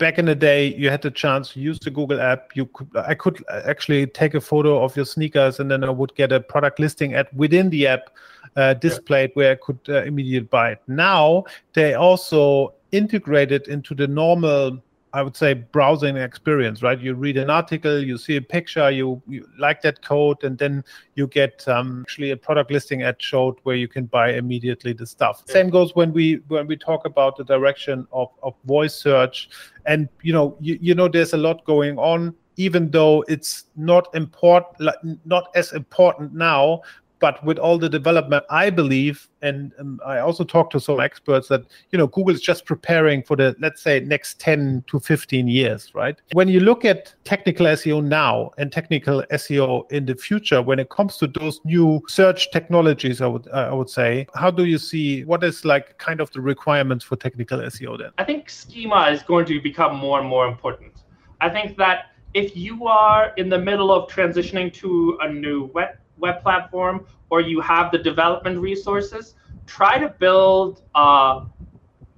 back 0.00 0.18
in 0.18 0.24
the 0.24 0.34
day, 0.34 0.74
you 0.74 0.90
had 0.90 1.02
the 1.02 1.10
chance 1.10 1.52
to 1.52 1.60
use 1.60 1.78
the 1.78 1.90
Google 1.90 2.20
app. 2.20 2.56
You 2.56 2.66
could, 2.66 2.88
I 2.96 3.14
could 3.14 3.44
actually 3.48 4.06
take 4.06 4.34
a 4.34 4.40
photo 4.40 4.82
of 4.82 4.96
your 4.96 5.04
sneakers, 5.04 5.60
and 5.60 5.70
then 5.70 5.84
I 5.84 5.90
would 5.90 6.14
get 6.16 6.32
a 6.32 6.40
product 6.40 6.80
listing 6.80 7.14
ad 7.14 7.28
within 7.32 7.70
the 7.70 7.86
app 7.86 8.10
uh, 8.56 8.74
displayed, 8.74 9.30
yeah. 9.30 9.34
where 9.34 9.52
I 9.52 9.54
could 9.54 9.78
uh, 9.88 10.02
immediately 10.02 10.48
buy 10.48 10.72
it. 10.72 10.82
Now 10.88 11.44
they 11.74 11.94
also 11.94 12.74
integrated 12.90 13.68
into 13.68 13.94
the 13.94 14.08
normal 14.08 14.82
I 15.12 15.22
would 15.22 15.36
say 15.36 15.54
browsing 15.54 16.16
experience, 16.16 16.82
right? 16.82 16.98
You 16.98 17.14
read 17.14 17.36
an 17.36 17.50
article, 17.50 18.02
you 18.02 18.16
see 18.16 18.36
a 18.36 18.42
picture, 18.42 18.90
you, 18.90 19.20
you 19.28 19.48
like 19.58 19.82
that 19.82 20.02
code, 20.02 20.44
and 20.44 20.56
then 20.56 20.84
you 21.14 21.26
get 21.26 21.66
um, 21.66 22.02
actually 22.02 22.30
a 22.30 22.36
product 22.36 22.70
listing 22.70 23.02
ad 23.02 23.20
showed 23.20 23.56
where 23.64 23.76
you 23.76 23.88
can 23.88 24.06
buy 24.06 24.32
immediately 24.32 24.92
the 24.92 25.06
stuff. 25.06 25.42
Yeah. 25.48 25.54
Same 25.54 25.70
goes 25.70 25.94
when 25.96 26.12
we 26.12 26.40
when 26.48 26.66
we 26.66 26.76
talk 26.76 27.06
about 27.06 27.36
the 27.36 27.44
direction 27.44 28.06
of, 28.12 28.28
of 28.42 28.54
voice 28.64 28.94
search, 28.94 29.48
and 29.86 30.08
you 30.22 30.32
know 30.32 30.56
you, 30.60 30.78
you 30.80 30.94
know 30.94 31.08
there's 31.08 31.32
a 31.32 31.38
lot 31.38 31.64
going 31.64 31.98
on 31.98 32.34
even 32.56 32.90
though 32.90 33.24
it's 33.26 33.64
not 33.76 34.14
important 34.14 34.90
not 35.24 35.48
as 35.54 35.72
important 35.72 36.34
now 36.34 36.82
but 37.20 37.42
with 37.44 37.58
all 37.58 37.78
the 37.78 37.88
development 37.88 38.44
i 38.50 38.68
believe 38.68 39.28
and 39.42 39.72
i 40.04 40.18
also 40.18 40.44
talked 40.44 40.72
to 40.72 40.80
some 40.80 41.00
experts 41.00 41.48
that 41.48 41.62
you 41.90 41.98
know 41.98 42.06
google 42.06 42.34
is 42.34 42.40
just 42.40 42.64
preparing 42.64 43.22
for 43.22 43.36
the 43.36 43.54
let's 43.60 43.82
say 43.82 44.00
next 44.00 44.40
10 44.40 44.84
to 44.86 44.98
15 44.98 45.48
years 45.48 45.92
right? 45.94 46.20
When 46.32 46.48
you 46.48 46.60
look 46.60 46.84
at 46.84 47.14
technical 47.24 47.66
seo 47.66 48.02
now 48.02 48.50
and 48.58 48.72
technical 48.72 49.22
seo 49.32 49.90
in 49.92 50.06
the 50.06 50.14
future 50.14 50.62
when 50.62 50.78
it 50.78 50.90
comes 50.90 51.16
to 51.18 51.26
those 51.26 51.60
new 51.64 52.02
search 52.08 52.50
technologies 52.50 53.20
i 53.20 53.26
would 53.26 53.46
uh, 53.48 53.68
i 53.70 53.74
would 53.74 53.90
say 53.90 54.26
how 54.34 54.50
do 54.50 54.64
you 54.64 54.78
see 54.78 55.24
what 55.24 55.44
is 55.44 55.64
like 55.64 55.96
kind 55.98 56.20
of 56.20 56.30
the 56.32 56.40
requirements 56.40 57.04
for 57.04 57.16
technical 57.16 57.58
seo 57.58 57.98
then? 57.98 58.10
I 58.18 58.24
think 58.24 58.48
schema 58.48 59.10
is 59.10 59.22
going 59.22 59.46
to 59.46 59.60
become 59.60 59.96
more 59.96 60.20
and 60.20 60.28
more 60.28 60.46
important. 60.48 60.92
I 61.40 61.48
think 61.48 61.76
that 61.78 62.06
if 62.34 62.56
you 62.56 62.86
are 62.86 63.32
in 63.36 63.48
the 63.48 63.58
middle 63.58 63.90
of 63.92 64.08
transitioning 64.08 64.72
to 64.74 65.18
a 65.22 65.32
new 65.32 65.70
web 65.74 65.90
web 66.20 66.42
platform 66.42 67.06
or 67.30 67.40
you 67.40 67.60
have 67.60 67.90
the 67.90 67.98
development 67.98 68.58
resources, 68.58 69.34
try 69.66 69.98
to 69.98 70.08
build 70.18 70.82
uh, 70.94 71.44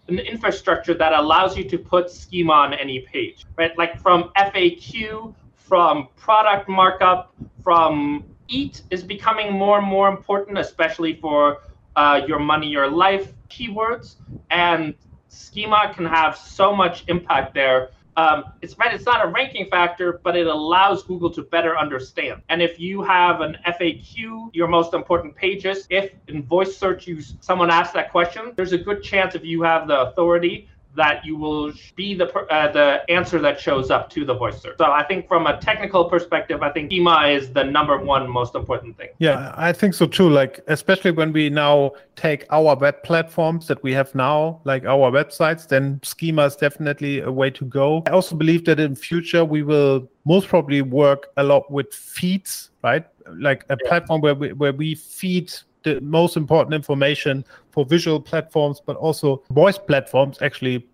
an 0.09 0.19
infrastructure 0.19 0.95
that 0.95 1.13
allows 1.13 1.57
you 1.57 1.65
to 1.65 1.79
put 1.79 2.11
schema 2.11 2.53
on 2.53 2.75
any 2.75 3.01
page, 3.01 3.45
right? 3.57 3.77
Like 3.79 4.01
from 4.01 4.31
FAQ, 4.37 5.35
from 5.55 6.09
product 6.17 6.69
markup, 6.69 7.35
from 7.63 8.25
EAT 8.49 8.83
is 8.91 9.03
becoming 9.03 9.53
more 9.53 9.79
and 9.79 9.87
more 9.87 10.09
important, 10.09 10.59
especially 10.59 11.15
for 11.15 11.59
uh, 11.97 12.21
your 12.27 12.39
money, 12.39 12.69
your 12.69 12.91
life 12.91 13.33
keywords. 13.49 14.17
And 14.51 14.95
schema 15.29 15.93
can 15.95 16.05
have 16.05 16.37
so 16.37 16.75
much 16.75 17.05
impact 17.09 17.55
there 17.55 17.91
um, 18.17 18.45
it's 18.61 18.77
right, 18.79 18.95
it's 18.95 19.07
not 19.07 19.25
a 19.25 19.29
ranking 19.29 19.67
factor, 19.71 20.21
but 20.23 20.37
it 20.37 20.47
allows 20.47 21.03
Google 21.03 21.31
to 21.31 21.43
better 21.43 21.79
understand. 21.79 22.43
And 22.49 22.61
if 22.61 22.79
you 22.79 23.03
have 23.03 23.41
an 23.41 23.57
FAQ, 23.67 24.51
your 24.53 24.69
most 24.69 24.93
important 24.93 25.35
pages, 25.35 25.87
if 25.89 26.13
in 26.29 26.43
voice 26.43 26.77
search 26.77 27.07
you 27.07 27.23
someone 27.41 27.71
asks 27.71 27.95
that 27.95 28.11
question, 28.11 28.53
there's 28.57 28.73
a 28.73 28.79
good 28.79 29.03
chance 29.03 29.35
if 29.35 29.45
you 29.45 29.63
have 29.63 29.89
the 29.89 30.01
authority 30.09 30.69
that 30.95 31.25
you 31.25 31.37
will 31.37 31.73
be 31.97 32.15
the 32.15 32.27
uh, 32.27 32.71
the 32.73 33.03
answer 33.09 33.39
that 33.41 33.61
shows 33.61 33.91
up 33.91 34.11
to 34.11 34.25
the 34.25 34.35
voice 34.35 34.61
search. 34.61 34.77
So 34.79 34.85
I 34.85 35.05
think 35.05 35.27
from 35.27 35.47
a 35.47 35.59
technical 35.59 36.05
perspective, 36.05 36.63
I 36.63 36.71
think 36.71 36.91
schema 36.91 37.29
is 37.29 37.53
the 37.53 37.65
number 37.65 37.99
one 37.99 38.29
most 38.29 38.55
important 38.55 38.97
thing. 38.97 39.09
Yeah, 39.19 39.55
I 39.57 39.73
think 39.73 39.95
so 39.95 40.07
too. 40.07 40.29
Like 40.29 40.61
especially 40.69 41.11
when 41.11 41.33
we 41.33 41.49
now 41.49 41.93
take 42.17 42.45
our 42.51 42.77
web 42.77 43.03
platforms 43.03 43.67
that 43.69 43.83
we 43.83 43.93
have 43.93 44.15
now, 44.15 44.61
like 44.65 44.85
our 44.85 45.11
websites, 45.11 45.67
then 45.67 46.01
schema 46.03 46.45
is 46.47 46.57
definitely 46.57 47.21
a 47.21 47.31
way 47.31 47.51
to 47.51 47.65
go. 47.65 48.03
I 48.07 48.11
also 48.11 48.37
believe 48.37 48.65
that 48.67 48.79
in 48.79 48.95
future 48.95 49.45
we 49.45 49.63
will 49.63 50.09
most 50.25 50.49
probably 50.49 50.83
work 50.83 51.29
a 51.37 51.43
lot 51.43 51.71
with 51.71 51.93
feeds, 51.93 52.71
right? 52.85 53.07
Like 53.27 53.65
a 53.71 53.77
yeah. 53.83 53.89
platform 53.89 54.21
where 54.21 54.35
we 54.35 54.53
where 54.53 54.73
we 54.73 54.95
feed 54.95 55.53
the 55.83 56.01
most 56.01 56.37
important 56.37 56.75
information 56.75 57.45
for 57.71 57.85
visual 57.85 58.21
platforms, 58.21 58.81
but 58.85 58.97
also 58.97 59.43
voice 59.51 59.79
platforms 59.79 60.39
actually 60.43 60.87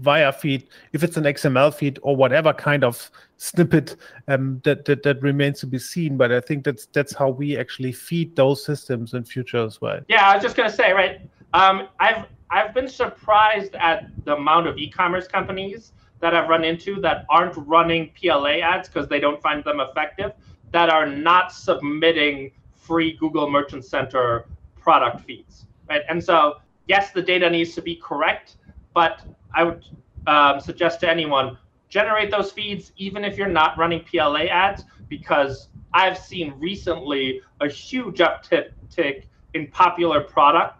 via 0.00 0.32
feed, 0.32 0.68
if 0.92 1.02
it's 1.02 1.16
an 1.16 1.24
XML 1.24 1.72
feed 1.72 1.98
or 2.02 2.16
whatever 2.16 2.52
kind 2.52 2.84
of 2.84 3.10
snippet 3.36 3.96
um, 4.28 4.60
that, 4.64 4.84
that 4.84 5.02
that 5.02 5.22
remains 5.22 5.60
to 5.60 5.66
be 5.66 5.78
seen. 5.78 6.16
But 6.16 6.32
I 6.32 6.40
think 6.40 6.64
that's 6.64 6.86
that's 6.86 7.14
how 7.14 7.30
we 7.30 7.56
actually 7.56 7.92
feed 7.92 8.34
those 8.36 8.64
systems 8.64 9.14
in 9.14 9.24
future 9.24 9.64
as 9.64 9.80
well. 9.80 10.00
Yeah, 10.08 10.28
I 10.28 10.34
was 10.34 10.42
just 10.42 10.56
gonna 10.56 10.70
say, 10.70 10.92
right? 10.92 11.20
Um, 11.54 11.88
I've 12.00 12.26
I've 12.50 12.74
been 12.74 12.88
surprised 12.88 13.74
at 13.76 14.08
the 14.24 14.34
amount 14.34 14.66
of 14.66 14.78
e-commerce 14.78 15.28
companies 15.28 15.92
that 16.20 16.34
I've 16.34 16.48
run 16.48 16.64
into 16.64 17.00
that 17.00 17.26
aren't 17.28 17.56
running 17.56 18.10
PLA 18.20 18.58
ads 18.60 18.88
because 18.88 19.08
they 19.08 19.20
don't 19.20 19.40
find 19.42 19.62
them 19.64 19.80
effective, 19.80 20.32
that 20.72 20.88
are 20.88 21.06
not 21.06 21.52
submitting 21.52 22.52
free 22.86 23.16
Google 23.18 23.50
Merchant 23.50 23.84
Center 23.84 24.46
product 24.80 25.24
feeds, 25.24 25.66
right? 25.88 26.02
And 26.08 26.22
so, 26.22 26.56
yes, 26.86 27.10
the 27.10 27.22
data 27.22 27.50
needs 27.50 27.74
to 27.74 27.82
be 27.82 27.96
correct, 27.96 28.56
but 28.94 29.22
I 29.54 29.64
would 29.64 29.84
um, 30.26 30.60
suggest 30.60 31.00
to 31.00 31.10
anyone 31.10 31.58
generate 31.88 32.30
those 32.30 32.50
feeds 32.50 32.92
even 32.96 33.24
if 33.24 33.36
you're 33.36 33.48
not 33.48 33.78
running 33.78 34.04
PLA 34.04 34.46
ads, 34.50 34.84
because 35.08 35.68
I've 35.92 36.18
seen 36.18 36.54
recently 36.58 37.40
a 37.60 37.68
huge 37.68 38.18
uptick 38.18 38.70
in 39.56 39.66
popular 39.68 40.20
product 40.20 40.74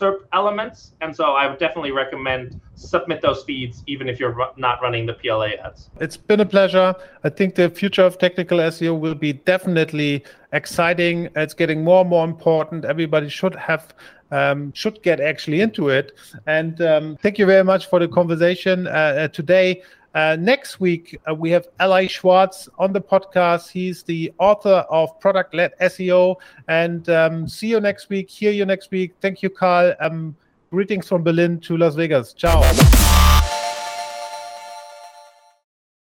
SERP 0.00 0.20
elements, 0.32 0.92
and 1.02 1.14
so 1.14 1.24
I 1.32 1.46
would 1.46 1.58
definitely 1.58 1.92
recommend 1.92 2.60
submit 2.74 3.20
those 3.20 3.42
feeds 3.44 3.82
even 3.86 4.08
if 4.08 4.18
you're 4.18 4.34
not 4.56 4.80
running 4.80 5.04
the 5.04 5.12
PLA 5.12 5.50
ads. 5.62 5.90
It's 6.00 6.16
been 6.16 6.40
a 6.40 6.46
pleasure. 6.46 6.94
I 7.22 7.28
think 7.28 7.54
the 7.54 7.68
future 7.68 8.02
of 8.02 8.16
technical 8.16 8.58
SEO 8.58 8.98
will 8.98 9.14
be 9.14 9.34
definitely 9.34 10.24
exciting. 10.52 11.28
It's 11.36 11.52
getting 11.52 11.84
more 11.84 12.00
and 12.00 12.08
more 12.08 12.24
important. 12.24 12.86
Everybody 12.86 13.28
should 13.28 13.54
have 13.54 13.92
um, 14.30 14.72
should 14.72 15.02
get 15.02 15.20
actually 15.20 15.60
into 15.60 15.88
it. 15.88 16.12
And 16.46 16.80
um, 16.80 17.16
thank 17.20 17.38
you 17.38 17.46
very 17.46 17.64
much 17.64 17.86
for 17.90 17.98
the 17.98 18.08
conversation 18.08 18.86
uh, 18.86 18.90
uh, 18.90 19.28
today. 19.28 19.82
Uh, 20.14 20.36
next 20.40 20.80
week, 20.80 21.20
uh, 21.28 21.34
we 21.34 21.50
have 21.50 21.68
Eli 21.80 22.06
Schwartz 22.06 22.68
on 22.78 22.92
the 22.92 23.00
podcast. 23.00 23.70
He's 23.70 24.02
the 24.02 24.32
author 24.38 24.84
of 24.90 25.18
Product 25.20 25.54
Led 25.54 25.72
SEO. 25.80 26.36
And 26.68 27.08
um, 27.08 27.48
see 27.48 27.68
you 27.68 27.80
next 27.80 28.08
week. 28.08 28.28
Hear 28.28 28.52
you 28.52 28.66
next 28.66 28.90
week. 28.90 29.14
Thank 29.20 29.42
you, 29.42 29.50
Karl. 29.50 29.94
Um, 30.00 30.36
Greetings 30.70 31.08
from 31.08 31.24
Berlin 31.24 31.58
to 31.60 31.76
Las 31.76 31.96
Vegas. 31.96 32.32
Ciao. 32.32 33.28